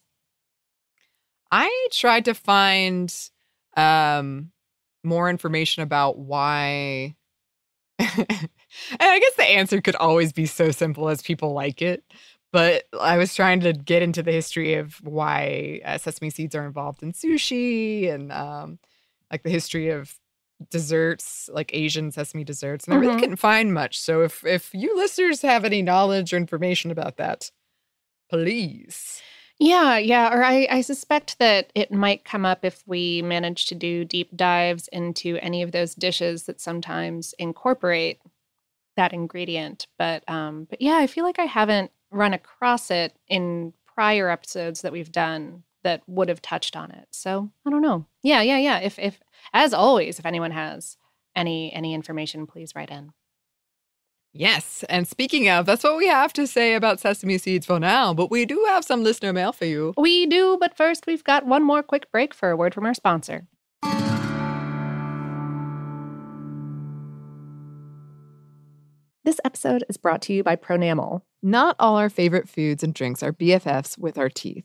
I 1.52 1.88
tried 1.92 2.26
to 2.26 2.34
find 2.34 3.14
um, 3.76 4.52
more 5.04 5.30
information 5.30 5.84
about 5.84 6.18
why. 6.18 7.16
and 7.98 8.48
I 9.00 9.20
guess 9.20 9.34
the 9.36 9.44
answer 9.44 9.80
could 9.82 9.96
always 9.96 10.32
be 10.32 10.46
so 10.46 10.70
simple 10.72 11.08
as 11.08 11.22
people 11.22 11.52
like 11.52 11.82
it. 11.82 12.04
But 12.52 12.84
I 13.00 13.18
was 13.18 13.34
trying 13.34 13.60
to 13.62 13.72
get 13.74 14.02
into 14.02 14.22
the 14.22 14.32
history 14.32 14.74
of 14.74 14.96
why 15.04 15.80
uh, 15.84 15.98
sesame 15.98 16.30
seeds 16.30 16.54
are 16.54 16.66
involved 16.66 17.02
in 17.02 17.12
sushi 17.12 18.10
and 18.12 18.32
um, 18.32 18.78
like 19.30 19.42
the 19.42 19.50
history 19.50 19.90
of 19.90 20.18
desserts, 20.70 21.50
like 21.52 21.70
Asian 21.74 22.12
sesame 22.12 22.44
desserts. 22.44 22.86
And 22.86 22.94
I 22.94 22.98
really 22.98 23.16
Mhm. 23.16 23.20
couldn't 23.20 23.36
find 23.36 23.74
much. 23.74 23.98
So 24.00 24.22
if 24.22 24.44
if 24.46 24.74
you 24.74 24.96
listeners 24.96 25.42
have 25.42 25.64
any 25.64 25.82
knowledge 25.82 26.32
or 26.34 26.36
information 26.38 26.90
about 26.90 27.16
that, 27.18 27.50
please. 28.30 29.22
Yeah, 29.62 29.96
yeah. 29.96 30.34
Or 30.34 30.42
I, 30.42 30.66
I 30.68 30.80
suspect 30.80 31.38
that 31.38 31.70
it 31.76 31.92
might 31.92 32.24
come 32.24 32.44
up 32.44 32.64
if 32.64 32.82
we 32.84 33.22
manage 33.22 33.66
to 33.66 33.76
do 33.76 34.04
deep 34.04 34.36
dives 34.36 34.88
into 34.88 35.38
any 35.40 35.62
of 35.62 35.70
those 35.70 35.94
dishes 35.94 36.44
that 36.44 36.60
sometimes 36.60 37.32
incorporate 37.38 38.20
that 38.96 39.12
ingredient. 39.12 39.86
But 39.98 40.28
um, 40.28 40.66
but 40.68 40.82
yeah, 40.82 40.96
I 40.96 41.06
feel 41.06 41.22
like 41.22 41.38
I 41.38 41.44
haven't 41.44 41.92
run 42.10 42.34
across 42.34 42.90
it 42.90 43.16
in 43.28 43.72
prior 43.86 44.28
episodes 44.30 44.82
that 44.82 44.92
we've 44.92 45.12
done 45.12 45.62
that 45.84 46.02
would 46.08 46.28
have 46.28 46.42
touched 46.42 46.74
on 46.74 46.90
it. 46.90 47.06
So 47.12 47.48
I 47.64 47.70
don't 47.70 47.82
know. 47.82 48.06
Yeah, 48.24 48.42
yeah, 48.42 48.58
yeah. 48.58 48.80
If 48.80 48.98
if 48.98 49.20
as 49.52 49.72
always, 49.72 50.18
if 50.18 50.26
anyone 50.26 50.50
has 50.50 50.96
any 51.36 51.72
any 51.72 51.94
information, 51.94 52.48
please 52.48 52.74
write 52.74 52.90
in. 52.90 53.12
Yes. 54.32 54.82
And 54.88 55.06
speaking 55.06 55.48
of, 55.48 55.66
that's 55.66 55.84
what 55.84 55.98
we 55.98 56.06
have 56.06 56.32
to 56.34 56.46
say 56.46 56.74
about 56.74 57.00
sesame 57.00 57.36
seeds 57.36 57.66
for 57.66 57.78
now, 57.78 58.14
but 58.14 58.30
we 58.30 58.46
do 58.46 58.64
have 58.68 58.84
some 58.84 59.02
listener 59.04 59.32
mail 59.32 59.52
for 59.52 59.66
you. 59.66 59.92
We 59.98 60.26
do, 60.26 60.56
but 60.58 60.76
first 60.76 61.06
we've 61.06 61.24
got 61.24 61.46
one 61.46 61.62
more 61.62 61.82
quick 61.82 62.10
break 62.10 62.32
for 62.32 62.50
a 62.50 62.56
word 62.56 62.74
from 62.74 62.86
our 62.86 62.94
sponsor. 62.94 63.46
This 69.24 69.40
episode 69.44 69.84
is 69.88 69.96
brought 69.96 70.22
to 70.22 70.32
you 70.32 70.42
by 70.42 70.56
Pronamel. 70.56 71.22
Not 71.42 71.76
all 71.78 71.96
our 71.96 72.10
favorite 72.10 72.48
foods 72.48 72.82
and 72.82 72.92
drinks 72.92 73.22
are 73.22 73.32
BFFs 73.32 73.96
with 73.96 74.18
our 74.18 74.28
teeth. 74.28 74.64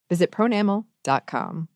Visit 0.11 0.29
pronamel.com. 0.29 1.69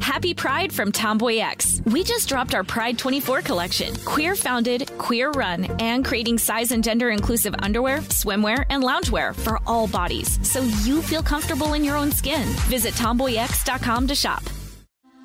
Happy 0.00 0.34
Pride 0.34 0.72
from 0.72 0.92
Tomboy 0.92 1.38
X. 1.38 1.82
We 1.86 2.04
just 2.04 2.28
dropped 2.28 2.54
our 2.54 2.62
Pride 2.62 2.96
24 2.96 3.42
collection. 3.42 3.92
Queer 4.04 4.36
founded, 4.36 4.88
queer 4.98 5.32
run, 5.32 5.64
and 5.80 6.04
creating 6.04 6.38
size 6.38 6.70
and 6.70 6.84
gender 6.84 7.10
inclusive 7.10 7.56
underwear, 7.58 7.98
swimwear, 7.98 8.64
and 8.70 8.84
loungewear 8.84 9.34
for 9.34 9.58
all 9.66 9.88
bodies 9.88 10.38
so 10.48 10.60
you 10.84 11.02
feel 11.02 11.24
comfortable 11.24 11.72
in 11.72 11.82
your 11.82 11.96
own 11.96 12.12
skin. 12.12 12.46
Visit 12.70 12.94
tomboyx.com 12.94 14.06
to 14.06 14.14
shop. 14.14 14.44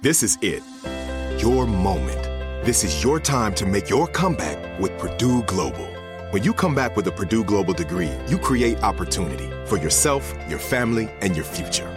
This 0.02 0.24
is 0.24 0.40
it. 0.42 0.64
Your 1.40 1.68
moment. 1.68 2.24
This 2.66 2.84
is 2.84 3.04
your 3.04 3.20
time 3.20 3.54
to 3.54 3.68
make 3.68 3.88
your 3.88 4.08
comeback 4.08 4.80
with 4.80 4.98
Purdue 4.98 5.44
Global. 5.44 5.88
When 6.32 6.44
you 6.44 6.54
come 6.54 6.74
back 6.74 6.96
with 6.96 7.06
a 7.06 7.12
Purdue 7.12 7.44
Global 7.44 7.76
degree, 7.76 8.12
you 8.28 8.40
create 8.40 8.82
opportunity 8.84 9.48
for 9.66 9.78
yourself, 9.78 10.34
your 10.50 10.60
family, 10.60 11.08
and 11.22 11.36
your 11.36 11.46
future. 11.46 11.97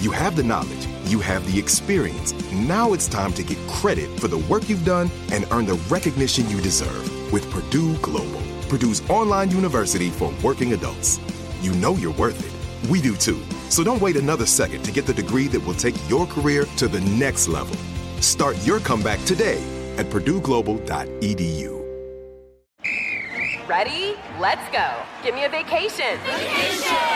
You 0.00 0.10
have 0.10 0.36
the 0.36 0.42
knowledge, 0.42 0.86
you 1.04 1.20
have 1.20 1.50
the 1.50 1.58
experience. 1.58 2.34
Now 2.52 2.92
it's 2.92 3.08
time 3.08 3.32
to 3.32 3.42
get 3.42 3.56
credit 3.66 4.20
for 4.20 4.28
the 4.28 4.36
work 4.36 4.68
you've 4.68 4.84
done 4.84 5.10
and 5.32 5.46
earn 5.50 5.64
the 5.64 5.80
recognition 5.88 6.48
you 6.50 6.60
deserve 6.60 7.32
with 7.32 7.50
Purdue 7.50 7.96
Global, 7.98 8.42
Purdue's 8.68 9.08
online 9.08 9.50
university 9.50 10.10
for 10.10 10.34
working 10.42 10.74
adults. 10.74 11.18
You 11.62 11.72
know 11.72 11.94
you're 11.94 12.12
worth 12.12 12.38
it. 12.44 12.90
We 12.90 13.00
do 13.00 13.16
too. 13.16 13.42
So 13.70 13.82
don't 13.82 14.02
wait 14.02 14.16
another 14.16 14.44
second 14.44 14.82
to 14.82 14.92
get 14.92 15.06
the 15.06 15.14
degree 15.14 15.48
that 15.48 15.60
will 15.64 15.74
take 15.74 15.96
your 16.10 16.26
career 16.26 16.66
to 16.76 16.88
the 16.88 17.00
next 17.00 17.48
level. 17.48 17.76
Start 18.20 18.56
your 18.66 18.80
comeback 18.80 19.24
today 19.24 19.62
at 19.96 20.06
purdueglobal.edu. 20.06 21.72
Ready? 23.66 24.14
Let's 24.38 24.70
go. 24.70 24.94
Give 25.24 25.34
me 25.34 25.44
a 25.44 25.48
vacation. 25.48 26.18
Vacation. 26.26 27.15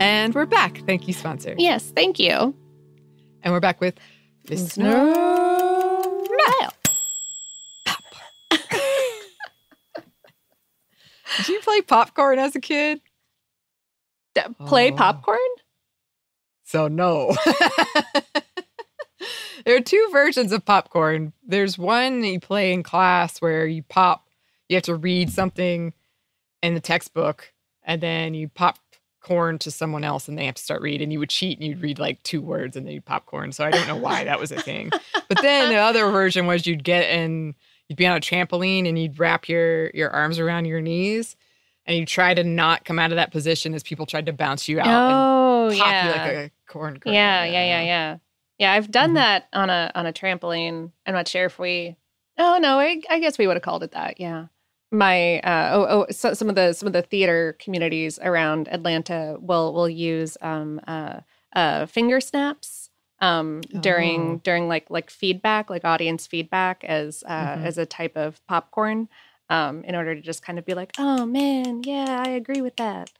And 0.00 0.34
we're 0.34 0.46
back. 0.46 0.82
Thank 0.86 1.06
you, 1.08 1.14
sponsor. 1.14 1.54
Yes, 1.56 1.92
thank 1.94 2.18
you. 2.18 2.54
And 3.42 3.52
we're 3.52 3.60
back 3.60 3.80
with 3.80 3.94
listener 4.48 5.04
mail. 5.06 6.72
Pop. 7.84 8.02
Did 11.36 11.48
you 11.48 11.60
play 11.60 11.80
popcorn 11.82 12.38
as 12.38 12.54
a 12.56 12.60
kid? 12.60 13.00
D- 14.34 14.42
play 14.66 14.90
Oh. 14.92 14.96
popcorn? 14.96 15.38
So 16.64 16.88
no. 16.88 17.34
there 19.64 19.76
are 19.76 19.80
two 19.80 20.08
versions 20.12 20.52
of 20.52 20.64
popcorn. 20.64 21.32
There's 21.46 21.78
one 21.78 22.20
that 22.22 22.28
you 22.28 22.40
play 22.40 22.72
in 22.72 22.82
class 22.82 23.40
where 23.40 23.66
you 23.66 23.82
pop, 23.84 24.26
you 24.68 24.76
have 24.76 24.82
to 24.84 24.96
read 24.96 25.30
something 25.30 25.92
in 26.62 26.74
the 26.74 26.80
textbook, 26.80 27.52
and 27.84 28.00
then 28.00 28.34
you 28.34 28.48
pop 28.48 28.78
corn 29.24 29.58
to 29.58 29.70
someone 29.70 30.04
else 30.04 30.28
and 30.28 30.38
they 30.38 30.46
have 30.46 30.54
to 30.54 30.62
start 30.62 30.82
reading. 30.82 31.10
You 31.10 31.18
would 31.18 31.30
cheat 31.30 31.58
and 31.58 31.66
you'd 31.66 31.80
read 31.82 31.98
like 31.98 32.22
two 32.22 32.40
words 32.42 32.76
and 32.76 32.86
then 32.86 32.92
you'd 32.94 33.04
popcorn. 33.06 33.50
So 33.52 33.64
I 33.64 33.70
don't 33.70 33.88
know 33.88 33.96
why 33.96 34.22
that 34.24 34.38
was 34.38 34.52
a 34.52 34.60
thing. 34.60 34.90
But 35.28 35.40
then 35.42 35.70
the 35.70 35.76
other 35.78 36.10
version 36.10 36.46
was 36.46 36.66
you'd 36.66 36.84
get 36.84 37.08
in, 37.10 37.54
you'd 37.88 37.96
be 37.96 38.06
on 38.06 38.16
a 38.16 38.20
trampoline 38.20 38.86
and 38.88 38.98
you'd 38.98 39.18
wrap 39.18 39.48
your 39.48 39.90
your 39.90 40.10
arms 40.10 40.38
around 40.38 40.66
your 40.66 40.80
knees 40.80 41.34
and 41.86 41.96
you 41.96 42.06
try 42.06 42.34
to 42.34 42.44
not 42.44 42.84
come 42.84 42.98
out 42.98 43.10
of 43.12 43.16
that 43.16 43.32
position 43.32 43.74
as 43.74 43.82
people 43.82 44.06
tried 44.06 44.26
to 44.26 44.32
bounce 44.32 44.68
you 44.68 44.78
out 44.80 44.86
Oh, 44.86 45.68
and 45.70 45.78
pop 45.78 45.86
yeah. 45.88 46.04
you 46.04 46.10
like 46.12 46.32
a 46.46 46.50
corn 46.70 46.98
kernel. 47.00 47.14
yeah, 47.14 47.44
yeah, 47.44 47.64
yeah, 47.64 47.82
yeah. 47.82 48.16
Yeah, 48.58 48.72
I've 48.72 48.90
done 48.90 49.10
Mhm. 49.10 49.14
that 49.14 49.48
on 49.52 49.68
a 49.70 49.90
on 49.96 50.06
a 50.06 50.12
trampoline. 50.12 50.92
I'm 51.06 51.14
not 51.14 51.26
sure 51.28 51.46
if 51.46 51.58
we. 51.58 51.96
Oh 52.38 52.58
no, 52.60 52.78
I, 52.78 53.00
I 53.10 53.18
guess 53.20 53.36
we 53.38 53.46
would 53.46 53.56
have 53.56 53.62
called 53.62 53.82
it 53.82 53.92
that. 53.92 54.20
Yeah, 54.20 54.46
my 54.94 55.40
uh, 55.40 55.70
oh 55.74 55.86
oh 55.88 56.06
so, 56.10 56.34
some 56.34 56.48
of 56.48 56.54
the 56.54 56.72
some 56.72 56.86
of 56.86 56.92
the 56.92 57.02
theater 57.02 57.56
communities 57.58 58.18
around 58.22 58.68
Atlanta 58.68 59.36
will 59.40 59.72
will 59.74 59.88
use 59.88 60.36
um 60.40 60.80
uh 60.86 61.20
uh 61.54 61.86
finger 61.86 62.20
snaps 62.20 62.90
um 63.20 63.60
during 63.80 64.36
Oh. 64.36 64.40
during 64.44 64.68
like 64.68 64.88
like 64.90 65.10
feedback 65.10 65.68
like 65.70 65.84
audience 65.84 66.26
feedback 66.26 66.82
as 66.84 67.22
uh 67.26 67.56
Mhm. 67.56 67.64
as 67.64 67.78
a 67.78 67.86
type 67.86 68.16
of 68.16 68.44
popcorn 68.46 69.08
um 69.50 69.84
in 69.84 69.94
order 69.94 70.14
to 70.14 70.20
just 70.20 70.42
kind 70.42 70.58
of 70.58 70.64
be 70.64 70.74
like 70.74 70.92
oh 70.98 71.26
man 71.26 71.82
yeah 71.84 72.22
I 72.26 72.30
agree 72.30 72.60
with 72.62 72.76
that 72.76 73.10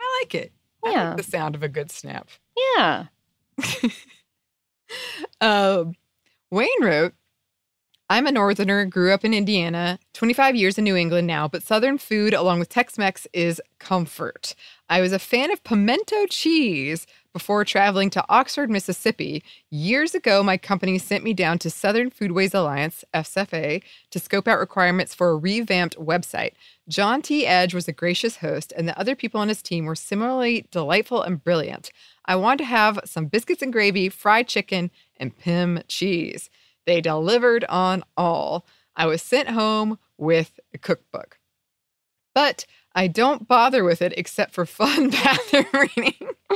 I 0.00 0.20
like 0.22 0.34
it. 0.34 0.52
I 0.84 0.90
Yeah. 0.90 1.08
like 1.08 1.16
the 1.16 1.22
sound 1.22 1.54
of 1.54 1.62
a 1.62 1.68
good 1.68 1.90
snap. 1.90 2.28
yeah 2.76 3.06
Um, 5.40 5.94
Wayne 6.50 6.68
wrote, 6.82 7.14
I'm 8.10 8.26
a 8.26 8.32
northerner, 8.32 8.86
grew 8.86 9.12
up 9.12 9.24
in 9.24 9.32
Indiana, 9.32 10.00
25 10.14 10.56
years 10.56 10.76
in 10.76 10.82
New 10.82 10.96
England 10.96 11.28
now, 11.28 11.46
but 11.46 11.62
Southern 11.62 11.96
food 11.96 12.34
along 12.34 12.58
with 12.58 12.68
Tex 12.68 12.98
Mex 12.98 13.24
is 13.32 13.62
comfort. 13.78 14.56
I 14.88 15.00
was 15.00 15.12
a 15.12 15.20
fan 15.20 15.52
of 15.52 15.62
pimento 15.62 16.26
cheese 16.26 17.06
before 17.32 17.64
traveling 17.64 18.10
to 18.10 18.24
Oxford, 18.28 18.68
Mississippi. 18.68 19.44
Years 19.70 20.12
ago, 20.12 20.42
my 20.42 20.56
company 20.56 20.98
sent 20.98 21.22
me 21.22 21.32
down 21.32 21.60
to 21.60 21.70
Southern 21.70 22.10
Foodways 22.10 22.52
Alliance, 22.52 23.04
SFA, 23.14 23.80
to 24.10 24.18
scope 24.18 24.48
out 24.48 24.58
requirements 24.58 25.14
for 25.14 25.30
a 25.30 25.36
revamped 25.36 25.96
website. 25.96 26.54
John 26.88 27.22
T. 27.22 27.46
Edge 27.46 27.74
was 27.74 27.86
a 27.86 27.92
gracious 27.92 28.38
host, 28.38 28.72
and 28.76 28.88
the 28.88 28.98
other 28.98 29.14
people 29.14 29.40
on 29.40 29.46
his 29.46 29.62
team 29.62 29.84
were 29.84 29.94
similarly 29.94 30.66
delightful 30.72 31.22
and 31.22 31.44
brilliant. 31.44 31.92
I 32.24 32.34
wanted 32.34 32.58
to 32.58 32.64
have 32.64 32.98
some 33.04 33.26
biscuits 33.26 33.62
and 33.62 33.72
gravy, 33.72 34.08
fried 34.08 34.48
chicken, 34.48 34.90
and 35.16 35.38
Pim 35.38 35.84
cheese. 35.86 36.50
They 36.90 37.00
delivered 37.00 37.64
on 37.68 38.02
all. 38.16 38.66
I 38.96 39.06
was 39.06 39.22
sent 39.22 39.48
home 39.48 39.96
with 40.18 40.58
a 40.74 40.78
cookbook. 40.78 41.38
But 42.34 42.66
I 42.96 43.06
don't 43.06 43.46
bother 43.46 43.84
with 43.84 44.02
it 44.02 44.12
except 44.16 44.54
for 44.54 44.66
fun 44.66 45.10
bathroom 45.10 45.66
reading. 45.72 46.16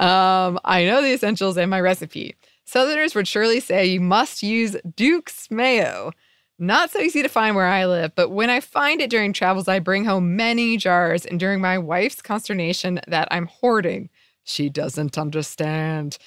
um, 0.00 0.58
I 0.64 0.84
know 0.84 1.00
the 1.00 1.12
essentials 1.12 1.56
and 1.56 1.70
my 1.70 1.80
recipe. 1.80 2.34
Southerners 2.64 3.14
would 3.14 3.28
surely 3.28 3.60
say 3.60 3.86
you 3.86 4.00
must 4.00 4.42
use 4.42 4.76
Duke's 4.96 5.48
mayo. 5.52 6.10
Not 6.58 6.90
so 6.90 6.98
easy 6.98 7.22
to 7.22 7.28
find 7.28 7.54
where 7.54 7.68
I 7.68 7.86
live, 7.86 8.16
but 8.16 8.30
when 8.30 8.50
I 8.50 8.58
find 8.58 9.00
it 9.00 9.08
during 9.08 9.32
travels, 9.32 9.68
I 9.68 9.78
bring 9.78 10.04
home 10.04 10.34
many 10.34 10.76
jars. 10.78 11.24
And 11.24 11.38
during 11.38 11.60
my 11.60 11.78
wife's 11.78 12.20
consternation 12.20 12.98
that 13.06 13.28
I'm 13.30 13.46
hoarding, 13.46 14.10
she 14.42 14.68
doesn't 14.68 15.16
understand. 15.16 16.18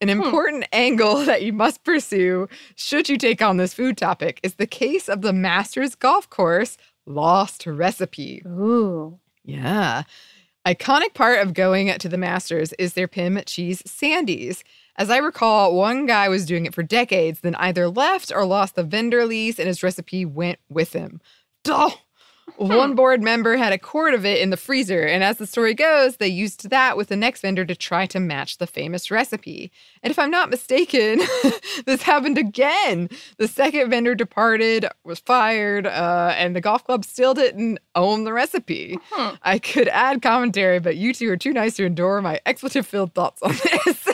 An 0.00 0.08
hmm. 0.08 0.22
important 0.22 0.66
angle 0.72 1.16
that 1.24 1.42
you 1.42 1.52
must 1.52 1.84
pursue 1.84 2.48
should 2.74 3.08
you 3.08 3.16
take 3.16 3.42
on 3.42 3.56
this 3.56 3.74
food 3.74 3.96
topic 3.96 4.40
is 4.42 4.54
the 4.54 4.66
case 4.66 5.08
of 5.08 5.22
the 5.22 5.32
Masters 5.32 5.94
Golf 5.94 6.28
Course 6.30 6.76
Lost 7.06 7.66
Recipe. 7.66 8.42
ooh 8.46 9.18
Yeah. 9.44 10.02
Iconic 10.66 11.14
part 11.14 11.38
of 11.38 11.54
going 11.54 11.96
to 11.96 12.08
the 12.08 12.18
Masters 12.18 12.74
is 12.74 12.92
their 12.92 13.08
Pim 13.08 13.40
cheese 13.46 13.82
sandies. 13.84 14.62
As 14.96 15.08
I 15.08 15.16
recall, 15.16 15.74
one 15.74 16.04
guy 16.04 16.28
was 16.28 16.44
doing 16.44 16.66
it 16.66 16.74
for 16.74 16.82
decades, 16.82 17.40
then 17.40 17.54
either 17.54 17.88
left 17.88 18.32
or 18.34 18.44
lost 18.44 18.74
the 18.74 18.82
vendor 18.82 19.24
lease, 19.24 19.58
and 19.58 19.68
his 19.68 19.82
recipe 19.82 20.26
went 20.26 20.58
with 20.68 20.92
him. 20.92 21.20
Duh. 21.64 21.90
One 22.56 22.94
board 22.94 23.22
member 23.22 23.56
had 23.56 23.72
a 23.72 23.78
quart 23.78 24.14
of 24.14 24.24
it 24.24 24.40
in 24.40 24.50
the 24.50 24.56
freezer, 24.56 25.02
and 25.02 25.22
as 25.22 25.36
the 25.36 25.46
story 25.46 25.74
goes, 25.74 26.16
they 26.16 26.28
used 26.28 26.70
that 26.70 26.96
with 26.96 27.08
the 27.08 27.16
next 27.16 27.42
vendor 27.42 27.64
to 27.64 27.74
try 27.74 28.06
to 28.06 28.18
match 28.18 28.58
the 28.58 28.66
famous 28.66 29.10
recipe. 29.10 29.70
And 30.02 30.10
if 30.10 30.18
I'm 30.18 30.30
not 30.30 30.50
mistaken, 30.50 31.20
this 31.86 32.02
happened 32.02 32.38
again. 32.38 33.10
The 33.36 33.48
second 33.48 33.90
vendor 33.90 34.14
departed, 34.14 34.86
was 35.04 35.20
fired, 35.20 35.86
uh, 35.86 36.34
and 36.36 36.56
the 36.56 36.60
golf 36.60 36.84
club 36.84 37.04
still 37.04 37.34
didn't 37.34 37.78
own 37.94 38.24
the 38.24 38.32
recipe. 38.32 38.98
I 39.42 39.58
could 39.58 39.88
add 39.88 40.22
commentary, 40.22 40.80
but 40.80 40.96
you 40.96 41.14
two 41.14 41.30
are 41.30 41.36
too 41.36 41.52
nice 41.52 41.76
to 41.76 41.84
endure 41.84 42.20
my 42.20 42.40
expletive 42.46 42.86
filled 42.86 43.14
thoughts 43.14 43.42
on 43.42 43.52
this. 43.52 44.08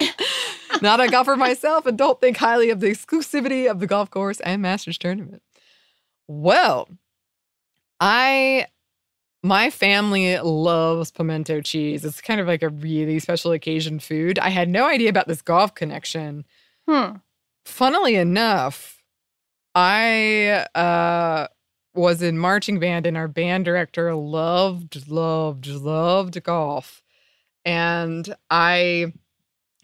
Not 0.82 1.00
a 1.00 1.08
golfer 1.08 1.36
myself 1.36 1.86
and 1.86 1.96
don't 1.96 2.20
think 2.20 2.38
highly 2.38 2.70
of 2.70 2.80
the 2.80 2.88
exclusivity 2.88 3.70
of 3.70 3.78
the 3.78 3.86
golf 3.86 4.10
course 4.10 4.40
and 4.40 4.60
Masters 4.60 4.98
tournament. 4.98 5.42
Well, 6.26 6.88
I 8.02 8.66
my 9.44 9.70
family 9.70 10.36
loves 10.38 11.12
pimento 11.12 11.60
cheese. 11.60 12.04
It's 12.04 12.20
kind 12.20 12.40
of 12.40 12.48
like 12.48 12.62
a 12.62 12.68
really 12.68 13.20
special 13.20 13.52
occasion 13.52 14.00
food. 14.00 14.38
I 14.40 14.50
had 14.50 14.68
no 14.68 14.88
idea 14.88 15.08
about 15.08 15.28
this 15.28 15.40
golf 15.40 15.74
connection. 15.74 16.44
hmm 16.88 17.16
Funnily 17.64 18.16
enough, 18.16 19.00
I 19.76 20.66
uh 20.74 21.46
was 21.94 22.22
in 22.22 22.38
marching 22.38 22.80
band 22.80 23.06
and 23.06 23.16
our 23.16 23.28
band 23.28 23.64
director 23.64 24.12
loved 24.16 25.08
loved 25.08 25.68
loved 25.68 26.42
golf. 26.42 27.02
And 27.64 28.34
I 28.50 29.12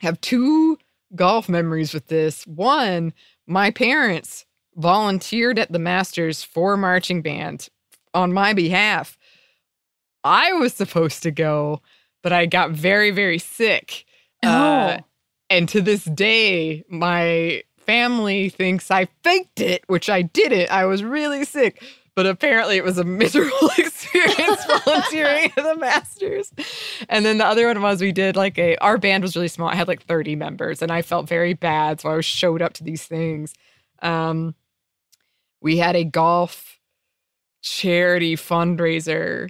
have 0.00 0.20
two 0.20 0.76
golf 1.14 1.48
memories 1.48 1.94
with 1.94 2.08
this. 2.08 2.46
One, 2.48 3.12
my 3.46 3.70
parents 3.70 4.44
volunteered 4.74 5.58
at 5.60 5.70
the 5.70 5.78
Masters 5.78 6.42
for 6.42 6.76
marching 6.76 7.22
band 7.22 7.68
on 8.14 8.32
my 8.32 8.52
behalf. 8.54 9.16
I 10.24 10.52
was 10.54 10.74
supposed 10.74 11.22
to 11.22 11.30
go, 11.30 11.80
but 12.22 12.32
I 12.32 12.46
got 12.46 12.70
very, 12.72 13.10
very 13.10 13.38
sick. 13.38 14.04
Uh, 14.44 14.98
Oh. 15.00 15.04
and 15.50 15.68
to 15.70 15.80
this 15.80 16.04
day, 16.04 16.84
my 16.88 17.62
family 17.78 18.48
thinks 18.50 18.90
I 18.90 19.06
faked 19.22 19.60
it, 19.60 19.82
which 19.86 20.10
I 20.10 20.22
didn't. 20.22 20.70
I 20.70 20.84
was 20.84 21.02
really 21.02 21.44
sick, 21.44 21.82
but 22.14 22.26
apparently 22.26 22.76
it 22.76 22.84
was 22.84 22.98
a 22.98 23.04
miserable 23.22 23.70
experience 23.78 24.64
volunteering 24.66 25.52
at 25.56 25.64
the 25.64 25.76
Masters. 25.78 26.52
And 27.08 27.24
then 27.24 27.38
the 27.38 27.46
other 27.46 27.66
one 27.68 27.80
was 27.80 28.00
we 28.00 28.12
did 28.12 28.36
like 28.36 28.58
a 28.58 28.76
our 28.78 28.98
band 28.98 29.22
was 29.22 29.34
really 29.36 29.48
small. 29.48 29.68
I 29.68 29.74
had 29.76 29.88
like 29.88 30.02
30 30.02 30.36
members 30.36 30.82
and 30.82 30.92
I 30.92 31.00
felt 31.02 31.28
very 31.28 31.54
bad. 31.54 32.00
So 32.00 32.10
I 32.10 32.20
showed 32.20 32.60
up 32.60 32.74
to 32.74 32.84
these 32.84 33.04
things. 33.04 33.54
Um 34.02 34.54
we 35.60 35.78
had 35.78 35.96
a 35.96 36.04
golf 36.04 36.77
charity 37.62 38.36
fundraiser 38.36 39.48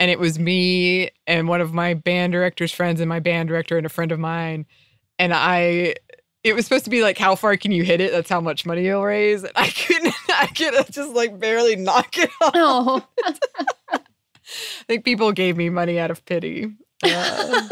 and 0.00 0.10
it 0.10 0.18
was 0.18 0.38
me 0.38 1.10
and 1.26 1.48
one 1.48 1.60
of 1.60 1.72
my 1.72 1.94
band 1.94 2.32
director's 2.32 2.72
friends 2.72 3.00
and 3.00 3.08
my 3.08 3.20
band 3.20 3.48
director 3.48 3.76
and 3.76 3.86
a 3.86 3.90
friend 3.90 4.12
of 4.12 4.18
mine 4.18 4.66
and 5.18 5.32
i 5.34 5.94
it 6.44 6.54
was 6.54 6.64
supposed 6.64 6.84
to 6.84 6.90
be 6.90 7.02
like 7.02 7.18
how 7.18 7.34
far 7.34 7.56
can 7.56 7.72
you 7.72 7.82
hit 7.82 8.00
it? 8.00 8.12
That's 8.12 8.30
how 8.30 8.40
much 8.40 8.64
money 8.64 8.84
you'll 8.84 9.04
raise. 9.04 9.42
And 9.42 9.52
i 9.56 9.68
couldn't 9.68 10.14
i 10.30 10.46
could 10.46 10.74
just 10.92 11.14
like 11.14 11.38
barely 11.38 11.76
knock 11.76 12.16
it 12.16 12.30
off. 12.40 12.52
Oh, 12.54 13.08
i 13.92 14.00
think 14.86 15.04
people 15.04 15.32
gave 15.32 15.56
me 15.56 15.68
money 15.70 15.98
out 15.98 16.10
of 16.10 16.24
pity. 16.24 16.72
Uh, 17.04 17.68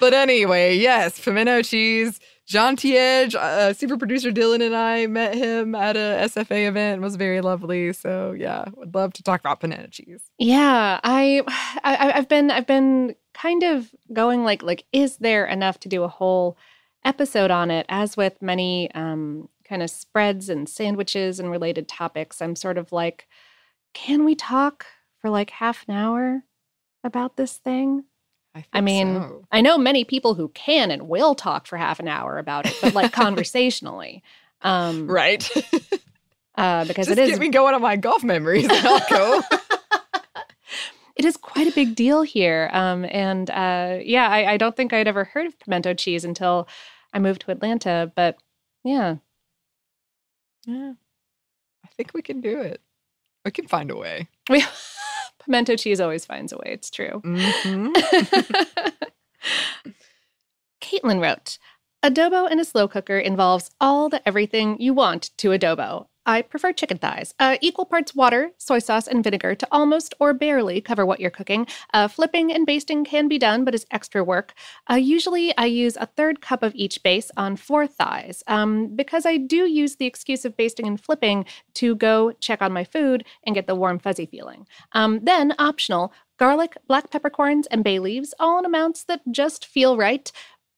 but 0.00 0.12
anyway 0.12 0.76
yes 0.76 1.20
pimento 1.20 1.62
cheese 1.62 2.18
John 2.50 2.74
T. 2.74 2.96
Edge, 2.96 3.36
uh, 3.36 3.72
super 3.74 3.96
producer 3.96 4.32
Dylan 4.32 4.60
and 4.60 4.74
I 4.74 5.06
met 5.06 5.36
him 5.36 5.76
at 5.76 5.96
a 5.96 6.26
SFA 6.26 6.66
event. 6.66 7.00
Was 7.00 7.14
very 7.14 7.40
lovely. 7.40 7.92
So 7.92 8.32
yeah, 8.32 8.64
would 8.74 8.92
love 8.92 9.12
to 9.12 9.22
talk 9.22 9.38
about 9.38 9.60
banana 9.60 9.86
cheese. 9.86 10.20
yeah. 10.36 10.98
I, 11.04 11.42
I 11.84 12.10
I've 12.16 12.28
been 12.28 12.50
I've 12.50 12.66
been 12.66 13.14
kind 13.34 13.62
of 13.62 13.94
going 14.12 14.42
like 14.42 14.64
like 14.64 14.84
is 14.92 15.18
there 15.18 15.46
enough 15.46 15.78
to 15.78 15.88
do 15.88 16.02
a 16.02 16.08
whole 16.08 16.58
episode 17.04 17.52
on 17.52 17.70
it? 17.70 17.86
As 17.88 18.16
with 18.16 18.42
many 18.42 18.92
um, 18.96 19.48
kind 19.62 19.80
of 19.80 19.88
spreads 19.88 20.48
and 20.48 20.68
sandwiches 20.68 21.38
and 21.38 21.52
related 21.52 21.86
topics, 21.86 22.42
I'm 22.42 22.56
sort 22.56 22.78
of 22.78 22.90
like, 22.90 23.28
can 23.94 24.24
we 24.24 24.34
talk 24.34 24.86
for 25.20 25.30
like 25.30 25.50
half 25.50 25.84
an 25.86 25.94
hour 25.94 26.42
about 27.04 27.36
this 27.36 27.58
thing? 27.58 28.06
I, 28.54 28.64
I 28.72 28.80
mean, 28.80 29.14
so. 29.14 29.44
I 29.52 29.60
know 29.60 29.78
many 29.78 30.04
people 30.04 30.34
who 30.34 30.48
can 30.48 30.90
and 30.90 31.08
will 31.08 31.34
talk 31.34 31.66
for 31.66 31.76
half 31.76 32.00
an 32.00 32.08
hour 32.08 32.38
about 32.38 32.66
it, 32.66 32.76
but 32.80 32.94
like 32.94 33.12
conversationally. 33.24 34.22
Um, 34.62 35.06
right. 35.06 35.48
uh, 36.56 36.84
because 36.84 37.06
Just 37.06 37.18
it 37.18 37.22
is 37.22 37.30
get 37.30 37.38
me 37.38 37.48
going 37.48 37.74
on 37.74 37.82
my 37.82 37.96
golf 37.96 38.24
memories, 38.24 38.64
and 38.64 38.72
I'll 38.72 39.08
go. 39.08 39.42
it 41.16 41.24
is 41.24 41.36
quite 41.36 41.68
a 41.68 41.72
big 41.72 41.94
deal 41.94 42.22
here. 42.22 42.70
Um, 42.72 43.06
and 43.08 43.48
uh, 43.50 43.98
yeah, 44.02 44.28
I, 44.28 44.52
I 44.52 44.56
don't 44.56 44.76
think 44.76 44.92
I'd 44.92 45.08
ever 45.08 45.24
heard 45.24 45.46
of 45.46 45.58
pimento 45.58 45.94
cheese 45.94 46.24
until 46.24 46.68
I 47.12 47.18
moved 47.18 47.42
to 47.42 47.52
Atlanta. 47.52 48.10
But 48.16 48.36
yeah, 48.84 49.16
yeah, 50.66 50.94
I 51.84 51.88
think 51.96 52.12
we 52.14 52.22
can 52.22 52.40
do 52.40 52.60
it. 52.60 52.80
We 53.44 53.52
can 53.52 53.68
find 53.68 53.90
a 53.90 53.96
way. 53.96 54.28
we, 54.48 54.64
pimento 55.50 55.74
cheese 55.74 56.00
always 56.00 56.24
finds 56.24 56.52
a 56.52 56.56
way. 56.58 56.66
It's 56.66 56.90
true. 56.90 57.20
Mhm. 57.24 57.92
Caitlin 60.80 61.20
wrote, 61.20 61.58
Adobo 62.04 62.50
in 62.50 62.60
a 62.60 62.64
slow 62.64 62.86
cooker 62.86 63.18
involves 63.18 63.70
all 63.80 64.08
the 64.08 64.26
everything 64.26 64.80
you 64.80 64.94
want 64.94 65.36
to 65.38 65.48
adobo. 65.48 66.06
I 66.26 66.42
prefer 66.42 66.72
chicken 66.72 66.98
thighs. 66.98 67.34
Uh, 67.38 67.56
equal 67.60 67.86
parts 67.86 68.14
water, 68.14 68.50
soy 68.58 68.78
sauce, 68.78 69.06
and 69.06 69.24
vinegar 69.24 69.54
to 69.54 69.68
almost 69.72 70.14
or 70.20 70.34
barely 70.34 70.80
cover 70.80 71.06
what 71.06 71.18
you're 71.18 71.30
cooking. 71.30 71.66
Uh, 71.94 72.08
flipping 72.08 72.52
and 72.52 72.66
basting 72.66 73.04
can 73.04 73.26
be 73.26 73.38
done, 73.38 73.64
but 73.64 73.74
is 73.74 73.86
extra 73.90 74.22
work. 74.22 74.52
Uh, 74.90 74.94
usually, 74.94 75.56
I 75.56 75.66
use 75.66 75.96
a 75.96 76.06
third 76.06 76.40
cup 76.40 76.62
of 76.62 76.74
each 76.74 77.02
base 77.02 77.30
on 77.36 77.56
four 77.56 77.86
thighs 77.86 78.42
um, 78.46 78.94
because 78.94 79.24
I 79.24 79.38
do 79.38 79.66
use 79.66 79.96
the 79.96 80.06
excuse 80.06 80.44
of 80.44 80.56
basting 80.56 80.86
and 80.86 81.00
flipping 81.00 81.46
to 81.74 81.94
go 81.96 82.32
check 82.32 82.60
on 82.60 82.72
my 82.72 82.84
food 82.84 83.24
and 83.44 83.54
get 83.54 83.66
the 83.66 83.74
warm, 83.74 83.98
fuzzy 83.98 84.26
feeling. 84.26 84.66
Um, 84.92 85.20
then, 85.22 85.54
optional, 85.58 86.12
garlic, 86.38 86.76
black 86.86 87.10
peppercorns, 87.10 87.66
and 87.68 87.82
bay 87.82 87.98
leaves, 87.98 88.34
all 88.38 88.58
in 88.58 88.64
amounts 88.66 89.04
that 89.04 89.22
just 89.30 89.64
feel 89.66 89.96
right. 89.96 90.30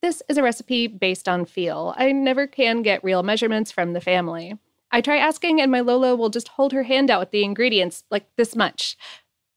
This 0.02 0.22
is 0.28 0.36
a 0.36 0.42
recipe 0.42 0.86
based 0.86 1.28
on 1.28 1.44
feel. 1.44 1.94
I 1.96 2.12
never 2.12 2.46
can 2.46 2.82
get 2.82 3.04
real 3.04 3.22
measurements 3.22 3.70
from 3.70 3.92
the 3.92 4.00
family. 4.00 4.58
I 4.92 5.00
try 5.00 5.16
asking, 5.16 5.60
and 5.60 5.72
my 5.72 5.80
Lolo 5.80 6.14
will 6.14 6.28
just 6.28 6.48
hold 6.48 6.72
her 6.72 6.82
hand 6.82 7.10
out 7.10 7.20
with 7.20 7.30
the 7.30 7.42
ingredients, 7.42 8.04
like 8.10 8.26
this 8.36 8.54
much. 8.54 8.96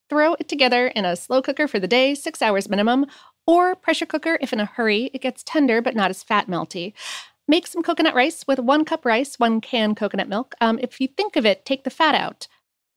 Throw 0.08 0.34
it 0.34 0.48
together 0.48 0.86
in 0.88 1.04
a 1.04 1.16
slow 1.16 1.42
cooker 1.42 1.68
for 1.68 1.78
the 1.78 1.86
day, 1.86 2.14
six 2.14 2.40
hours 2.40 2.68
minimum, 2.68 3.06
or 3.46 3.74
pressure 3.74 4.06
cooker 4.06 4.38
if 4.40 4.52
in 4.52 4.60
a 4.60 4.64
hurry. 4.64 5.10
It 5.12 5.20
gets 5.20 5.42
tender 5.42 5.82
but 5.82 5.94
not 5.94 6.10
as 6.10 6.22
fat 6.22 6.48
melty. 6.48 6.94
Make 7.48 7.66
some 7.66 7.82
coconut 7.82 8.14
rice 8.14 8.44
with 8.48 8.58
one 8.58 8.84
cup 8.84 9.04
rice, 9.04 9.38
one 9.38 9.60
can 9.60 9.94
coconut 9.94 10.28
milk. 10.28 10.54
Um, 10.60 10.78
if 10.80 11.00
you 11.00 11.08
think 11.08 11.36
of 11.36 11.46
it, 11.46 11.64
take 11.64 11.84
the 11.84 11.90
fat 11.90 12.14
out 12.14 12.48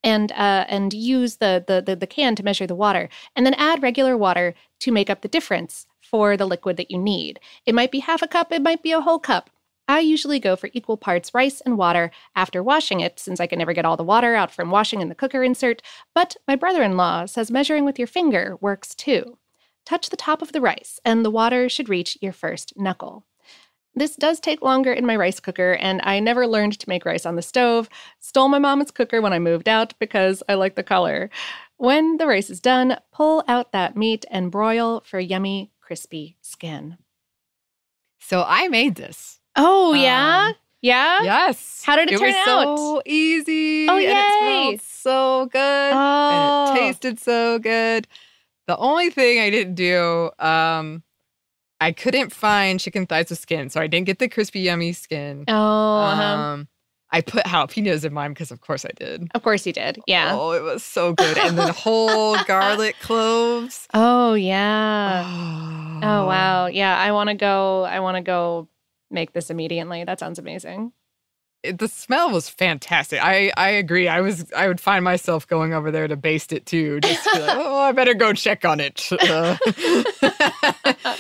and 0.04 0.32
uh, 0.32 0.66
and 0.68 0.94
use 0.94 1.38
the, 1.38 1.64
the 1.68 1.82
the 1.82 1.96
the 1.96 2.08
can 2.08 2.36
to 2.36 2.44
measure 2.44 2.66
the 2.66 2.76
water, 2.76 3.10
and 3.36 3.46
then 3.46 3.54
add 3.56 3.84
regular 3.84 4.16
water 4.16 4.56
to 4.80 4.92
make 4.92 5.10
up 5.10 5.22
the 5.22 5.28
difference 5.28 5.88
for 6.02 6.38
the 6.38 6.48
liquid 6.48 6.78
that 6.78 6.90
you 6.90 6.98
need. 6.98 7.40
It 7.66 7.76
might 7.76 7.92
be 7.92 8.00
half 8.00 8.22
a 8.22 8.28
cup, 8.28 8.52
it 8.52 8.62
might 8.62 8.82
be 8.82 8.92
a 8.92 9.02
whole 9.02 9.20
cup. 9.20 9.50
I 9.90 10.02
usually 10.02 10.40
go 10.40 10.56
for 10.56 10.70
equal 10.72 10.98
parts 10.98 11.34
rice 11.34 11.62
and 11.62 11.76
water 11.76 12.12
after 12.36 12.62
washing 12.62 13.00
it, 13.00 13.20
since 13.20 13.40
I 13.40 13.48
can 13.48 13.58
never 13.58 13.74
get 13.74 13.86
all 13.86 13.98
the 13.98 14.04
water 14.04 14.36
out 14.36 14.52
from 14.52 14.70
washing 14.70 15.02
in 15.02 15.10
the 15.10 15.16
cooker 15.16 15.44
insert. 15.44 15.82
But 16.14 16.36
my 16.48 16.56
brother 16.56 16.84
in 16.84 16.96
law 16.96 17.26
says 17.26 17.50
measuring 17.50 17.86
with 17.86 17.98
your 17.98 18.08
finger 18.08 18.56
works 18.62 18.94
too. 18.94 19.40
Touch 19.88 20.12
the 20.12 20.16
top 20.16 20.44
of 20.44 20.52
the 20.52 20.62
rice, 20.62 21.00
and 21.04 21.26
the 21.26 21.32
water 21.32 21.68
should 21.68 21.90
reach 21.90 22.20
your 22.22 22.34
first 22.34 22.72
knuckle. 22.78 23.26
This 23.96 24.16
does 24.16 24.40
take 24.40 24.62
longer 24.62 24.94
in 24.94 25.08
my 25.08 25.16
rice 25.16 25.40
cooker, 25.40 25.74
and 25.74 26.02
I 26.04 26.20
never 26.20 26.46
learned 26.46 26.78
to 26.80 26.88
make 26.88 27.04
rice 27.04 27.26
on 27.26 27.36
the 27.36 27.42
stove. 27.42 27.90
Stole 28.20 28.48
my 28.48 28.60
mama's 28.60 28.92
cooker 28.92 29.22
when 29.22 29.34
I 29.34 29.40
moved 29.40 29.68
out 29.68 29.96
because 29.98 30.44
I 30.48 30.54
like 30.54 30.76
the 30.76 30.84
color. 30.84 31.32
When 31.78 32.18
the 32.18 32.28
rice 32.28 32.52
is 32.52 32.62
done, 32.62 33.00
pull 33.12 33.44
out 33.48 33.72
that 33.72 33.98
meat 33.98 34.24
and 34.30 34.52
broil 34.52 35.02
for 35.04 35.20
yummy, 35.20 35.72
crispy 35.82 36.38
skin. 36.42 37.00
so 38.20 38.46
I 38.48 38.68
made 38.68 38.94
this. 38.94 39.39
Oh, 39.62 39.94
yeah? 39.94 40.48
Um, 40.50 40.56
yeah? 40.82 41.22
Yes. 41.24 41.84
How 41.86 41.96
did 41.98 42.10
it 42.10 42.18
turn 42.18 42.28
was 42.28 42.36
out? 42.48 42.78
So 42.78 43.02
easy. 43.06 43.88
Oh, 43.90 43.98
and 43.98 44.18
it 44.18 44.40
smelled 44.40 44.82
so 44.82 45.46
good. 45.52 45.94
Oh. 45.94 46.30
And 46.32 46.78
it 46.78 46.80
tasted 46.80 47.20
so 47.20 47.60
good. 47.60 48.08
The 48.68 48.78
only 48.78 49.10
thing 49.10 49.40
I 49.40 49.50
didn't 49.50 49.76
do, 49.76 50.30
um, 50.40 51.04
I 51.82 51.92
couldn't 51.92 52.32
find 52.32 52.80
chicken 52.80 53.06
thighs 53.06 53.30
with 53.30 53.40
skin, 53.40 53.70
so 53.70 53.82
I 53.82 53.88
didn't 53.88 54.06
get 54.06 54.20
the 54.20 54.30
crispy, 54.30 54.62
yummy 54.62 54.94
skin. 54.94 55.44
Oh, 55.48 55.54
uh-huh. 55.54 56.24
Um, 56.24 56.68
I 57.12 57.22
put 57.22 57.44
jalapenos 57.46 58.06
in 58.06 58.14
mine 58.14 58.32
because, 58.32 58.52
of 58.52 58.62
course, 58.62 58.86
I 58.86 58.92
did. 58.96 59.30
of 59.34 59.42
course 59.44 59.66
you 59.66 59.74
did. 59.74 60.00
Yeah. 60.06 60.36
Oh, 60.38 60.52
it 60.52 60.62
was 60.62 60.84
so 60.84 61.14
good. 61.14 61.38
And 61.38 61.58
then 61.58 61.74
whole 61.74 62.38
garlic 62.48 62.96
cloves. 63.02 63.88
Oh, 63.94 64.36
yeah. 64.36 65.24
Oh, 65.26 66.00
Oh, 66.04 66.26
wow. 66.28 66.68
Yeah, 66.68 66.98
I 66.98 67.12
want 67.12 67.30
to 67.30 67.36
go. 67.36 67.84
I 67.84 68.00
want 68.00 68.16
to 68.16 68.22
go 68.22 68.70
make 69.12 69.34
this 69.34 69.50
immediately. 69.50 70.04
That 70.04 70.20
sounds 70.20 70.40
amazing. 70.40 70.92
It- 71.64 71.78
the 71.78 71.88
smell 71.90 72.32
was 72.32 72.48
fantastic. 72.48 73.20
I 73.22 73.52
I 73.58 73.70
agree. 73.72 74.08
I 74.08 74.22
was 74.22 74.50
I 74.54 74.68
would 74.70 74.80
find 74.80 75.04
myself 75.04 75.46
going 75.48 75.74
over 75.74 75.92
there 75.92 76.08
to 76.08 76.16
baste 76.16 76.54
it 76.54 76.66
too. 76.66 77.00
Just 77.02 77.24
to 77.34 77.40
like, 77.40 77.58
oh, 77.60 77.78
I 77.80 77.92
better 77.92 78.14
go 78.14 78.32
check 78.34 78.64
on 78.66 78.80
it. 78.80 79.10
Uh, 79.22 79.58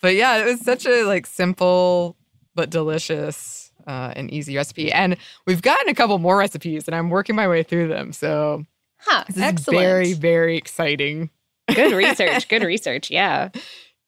but 0.00 0.14
yeah, 0.14 0.38
it 0.38 0.44
was 0.46 0.60
such 0.60 0.86
a 0.86 1.04
like 1.04 1.26
simple 1.26 2.16
but 2.54 2.70
delicious 2.70 3.70
uh, 3.86 4.12
and 4.16 4.30
easy 4.30 4.56
recipe. 4.56 4.92
And 4.92 5.16
we've 5.46 5.62
gotten 5.62 5.88
a 5.88 5.94
couple 5.94 6.18
more 6.18 6.36
recipes, 6.36 6.86
and 6.88 6.94
I'm 6.94 7.10
working 7.10 7.36
my 7.36 7.48
way 7.48 7.62
through 7.62 7.88
them. 7.88 8.12
So 8.12 8.64
Huh. 8.98 9.24
this 9.28 9.38
Excellent. 9.38 9.78
is 9.80 9.82
very 9.84 10.12
very 10.14 10.56
exciting. 10.56 11.30
Good 11.74 11.92
research. 11.92 12.48
Good 12.48 12.62
research. 12.62 13.10
Yeah. 13.10 13.50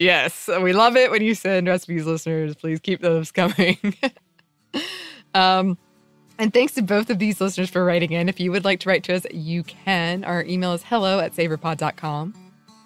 Yes, 0.04 0.50
we 0.60 0.74
love 0.74 0.96
it 0.96 1.10
when 1.10 1.22
you 1.22 1.34
send 1.34 1.66
recipes, 1.66 2.04
listeners. 2.04 2.54
Please 2.54 2.78
keep 2.78 3.00
those 3.00 3.32
coming. 3.40 3.78
um, 5.32 5.78
and 6.38 6.52
thanks 6.52 6.74
to 6.74 6.82
both 6.82 7.08
of 7.08 7.18
these 7.18 7.40
listeners 7.40 7.70
for 7.70 7.82
writing 7.86 8.12
in. 8.12 8.28
If 8.28 8.38
you 8.38 8.50
would 8.50 8.66
like 8.66 8.80
to 8.80 8.90
write 8.90 9.02
to 9.04 9.14
us, 9.14 9.24
you 9.32 9.62
can. 9.62 10.22
Our 10.24 10.44
email 10.44 10.74
is 10.74 10.82
hello 10.82 11.20
at 11.20 11.32
savorpod.com. 11.32 12.34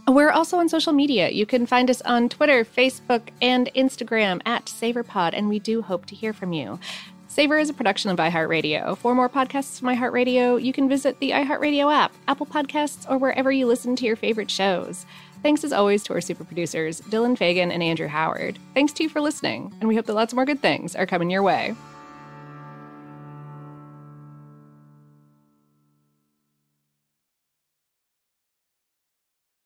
We're 0.07 0.31
also 0.31 0.59
on 0.59 0.69
social 0.69 0.93
media. 0.93 1.31
You 1.31 1.45
can 1.45 1.67
find 1.67 1.91
us 1.91 2.01
on 2.03 2.29
Twitter, 2.29 2.65
Facebook, 2.65 3.31
and 3.43 3.69
Instagram 3.75 4.41
at 4.47 4.67
SavorPod, 4.67 5.33
and 5.35 5.49
we 5.49 5.59
do 5.59 5.83
hope 5.83 6.07
to 6.07 6.15
hear 6.15 6.33
from 6.33 6.53
you. 6.53 6.79
Savor 7.27 7.59
is 7.59 7.69
a 7.69 7.75
production 7.75 8.11
of 8.11 8.19
iHeartRadio. 8.19 8.97
For 8.97 9.15
more 9.15 9.29
podcasts 9.29 9.81
from 9.81 9.89
iHeartRadio, 9.89 10.63
you 10.63 10.73
can 10.73 10.89
visit 10.89 11.19
the 11.19 11.31
iHeartRadio 11.33 11.93
app, 11.93 12.13
Apple 12.29 12.47
Podcasts, 12.47 13.11
or 13.11 13.19
wherever 13.19 13.51
you 13.53 13.67
listen 13.67 13.97
to 13.97 14.07
your 14.07 14.17
favorite 14.17 14.51
shows. 14.51 15.05
Thanks 15.43 15.63
as 15.65 15.73
always 15.73 16.03
to 16.05 16.15
our 16.15 16.21
super 16.21 16.45
producers, 16.45 17.01
Dylan 17.03 17.39
Fagan 17.39 17.71
and 17.71 17.83
Andrew 17.83 18.09
Howard. 18.09 18.59
Thanks 18.75 18.93
to 18.95 19.05
you 19.05 19.09
for 19.09 19.21
listening, 19.21 19.73
and 19.81 19.89
we 19.89 19.95
hope 19.95 20.07
that 20.07 20.15
lots 20.15 20.35
more 20.35 20.45
good 20.45 20.61
things 20.61 20.97
are 20.97 21.07
coming 21.07 21.31
your 21.31 21.43
way. 21.43 21.75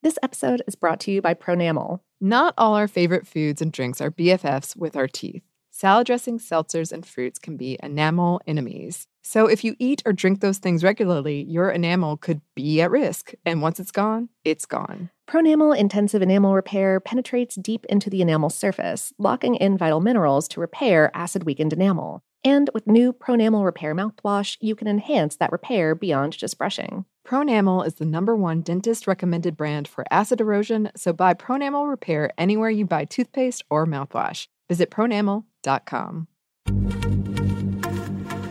This 0.03 0.19
episode 0.23 0.63
is 0.67 0.75
brought 0.75 1.01
to 1.01 1.13
you 1.13 1.23
by 1.23 1.33
Pronamel. 1.35 2.01
Not 2.21 2.55
all 2.59 2.75
our 2.75 2.89
favorite 2.89 3.27
foods 3.27 3.63
and 3.63 3.73
drinks 3.73 4.01
are 4.01 4.11
BFFs 4.11 4.77
with 4.77 4.97
our 4.97 5.07
teeth. 5.09 5.43
salad 5.71 6.07
dressings, 6.07 6.49
seltzers, 6.49 6.93
and 6.93 7.05
fruits 7.07 7.39
can 7.39 7.57
be 7.57 7.79
enamel 7.83 8.41
enemies. 8.47 9.07
So 9.23 9.47
if 9.47 9.65
you 9.65 9.75
eat 9.79 10.03
or 10.05 10.13
drink 10.13 10.41
those 10.41 10.59
things 10.59 10.85
regularly, 10.85 11.43
your 11.45 11.71
enamel 11.71 12.17
could 12.19 12.43
be 12.55 12.81
at 12.83 12.91
risk. 12.91 13.33
And 13.47 13.63
once 13.63 13.81
it's 13.81 13.91
gone, 13.91 14.29
it's 14.45 14.67
gone. 14.67 15.11
Pronamel 15.29 15.77
Intensive 15.77 16.21
Enamel 16.21 16.55
Repair 16.55 17.01
penetrates 17.01 17.55
deep 17.55 17.87
into 17.87 18.11
the 18.11 18.21
enamel 18.21 18.51
surface, 18.51 19.13
locking 19.19 19.55
in 19.55 19.79
vital 19.79 20.01
minerals 20.01 20.49
to 20.49 20.61
repair 20.61 21.11
acid 21.15 21.45
weakened 21.45 21.73
enamel. 21.73 22.23
And 22.45 22.69
with 22.75 22.89
new 22.89 23.13
Pronamel 23.13 23.65
Repair 23.65 23.95
mouthwash, 23.95 24.57
you 24.61 24.75
can 24.75 24.89
enhance 24.89 25.37
that 25.37 25.53
repair 25.53 25.95
beyond 25.95 26.37
just 26.37 26.59
brushing. 26.59 27.05
Pronamel 27.27 27.87
is 27.87 27.95
the 27.95 28.05
number 28.05 28.35
one 28.35 28.63
dentist 28.63 29.07
recommended 29.07 29.57
brand 29.57 29.87
for 29.87 30.05
acid 30.11 30.41
erosion, 30.41 30.91
so 30.97 31.13
buy 31.13 31.35
Pronamel 31.35 31.89
Repair 31.89 32.31
anywhere 32.37 32.71
you 32.71 32.85
buy 32.85 33.05
toothpaste 33.05 33.63
or 33.71 33.87
mouthwash. 33.87 34.49
Visit 34.69 34.91
pronamel.com. 34.91 36.27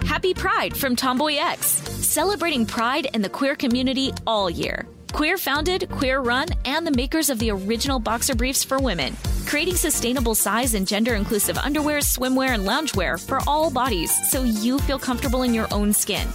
Happy 0.06 0.34
Pride 0.34 0.78
from 0.78 0.96
TomboyX, 0.96 1.58
celebrating 1.58 2.66
pride 2.66 3.08
and 3.14 3.24
the 3.24 3.30
queer 3.30 3.56
community 3.56 4.14
all 4.26 4.50
year. 4.50 4.88
Queer 5.14 5.38
founded, 5.38 5.90
queer 5.90 6.22
run, 6.22 6.48
and 6.66 6.88
the 6.88 6.92
makers 6.92 7.30
of 7.30 7.38
the 7.38 7.52
original 7.52 8.00
boxer 8.00 8.34
briefs 8.34 8.64
for 8.64 8.80
women, 8.80 9.16
creating 9.46 9.76
sustainable 9.76 10.36
size 10.36 10.74
and 10.74 10.88
gender 10.88 11.16
inclusive 11.16 11.58
underwear, 11.58 12.00
swimwear, 12.00 12.54
and 12.54 12.66
loungewear 12.66 13.20
for 13.20 13.40
all 13.46 13.70
bodies 13.70 14.12
so 14.32 14.44
you 14.44 14.80
feel 14.80 14.98
comfortable 14.98 15.44
in 15.44 15.54
your 15.54 15.68
own 15.74 15.92
skin. 15.92 16.28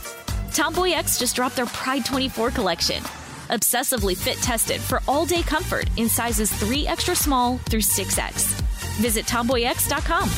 TomboyX 0.53 1.19
just 1.19 1.35
dropped 1.35 1.57
their 1.57 1.67
Pride 1.67 2.05
24 2.05 2.51
collection. 2.51 3.03
Obsessively 3.49 4.17
fit 4.17 4.37
tested 4.39 4.81
for 4.81 5.03
all 5.09 5.25
day 5.25 5.43
comfort 5.43 5.89
in 5.97 6.09
sizes 6.09 6.53
3 6.53 6.87
extra 6.87 7.17
small 7.17 7.59
through 7.71 7.81
6X. 7.81 8.61
Visit 9.01 9.25
tomboyx.com. 9.27 10.31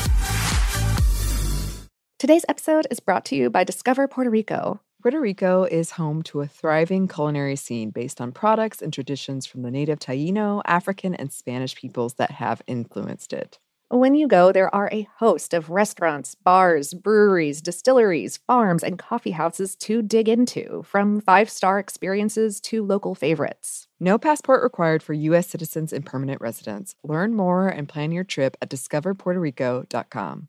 Today's 2.18 2.44
episode 2.48 2.86
is 2.90 3.00
brought 3.00 3.24
to 3.26 3.36
you 3.36 3.48
by 3.48 3.64
Discover 3.64 4.08
Puerto 4.08 4.30
Rico. 4.30 4.80
Puerto 5.00 5.20
Rico 5.20 5.62
is 5.62 5.92
home 5.92 6.24
to 6.24 6.40
a 6.40 6.48
thriving 6.48 7.06
culinary 7.06 7.54
scene 7.54 7.90
based 7.90 8.20
on 8.20 8.32
products 8.32 8.82
and 8.82 8.92
traditions 8.92 9.46
from 9.46 9.62
the 9.62 9.70
native 9.70 10.00
Taino, 10.00 10.60
African, 10.64 11.14
and 11.14 11.32
Spanish 11.32 11.76
peoples 11.76 12.14
that 12.14 12.32
have 12.32 12.62
influenced 12.66 13.32
it. 13.32 13.60
When 13.90 14.16
you 14.16 14.26
go, 14.26 14.50
there 14.50 14.74
are 14.74 14.90
a 14.90 15.08
host 15.18 15.54
of 15.54 15.70
restaurants, 15.70 16.34
bars, 16.34 16.94
breweries, 16.94 17.62
distilleries, 17.62 18.38
farms, 18.38 18.82
and 18.82 18.98
coffee 18.98 19.30
houses 19.30 19.76
to 19.76 20.02
dig 20.02 20.28
into, 20.28 20.82
from 20.84 21.20
five 21.20 21.48
star 21.48 21.78
experiences 21.78 22.60
to 22.62 22.84
local 22.84 23.14
favorites. 23.14 23.86
No 24.00 24.18
passport 24.18 24.64
required 24.64 25.04
for 25.04 25.12
U.S. 25.12 25.46
citizens 25.46 25.92
and 25.92 26.04
permanent 26.04 26.40
residents. 26.40 26.96
Learn 27.04 27.34
more 27.34 27.68
and 27.68 27.88
plan 27.88 28.10
your 28.10 28.24
trip 28.24 28.56
at 28.60 28.68
discoverpuertorico.com. 28.68 30.48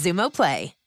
Xumo 0.00 0.30
Play. 0.30 0.79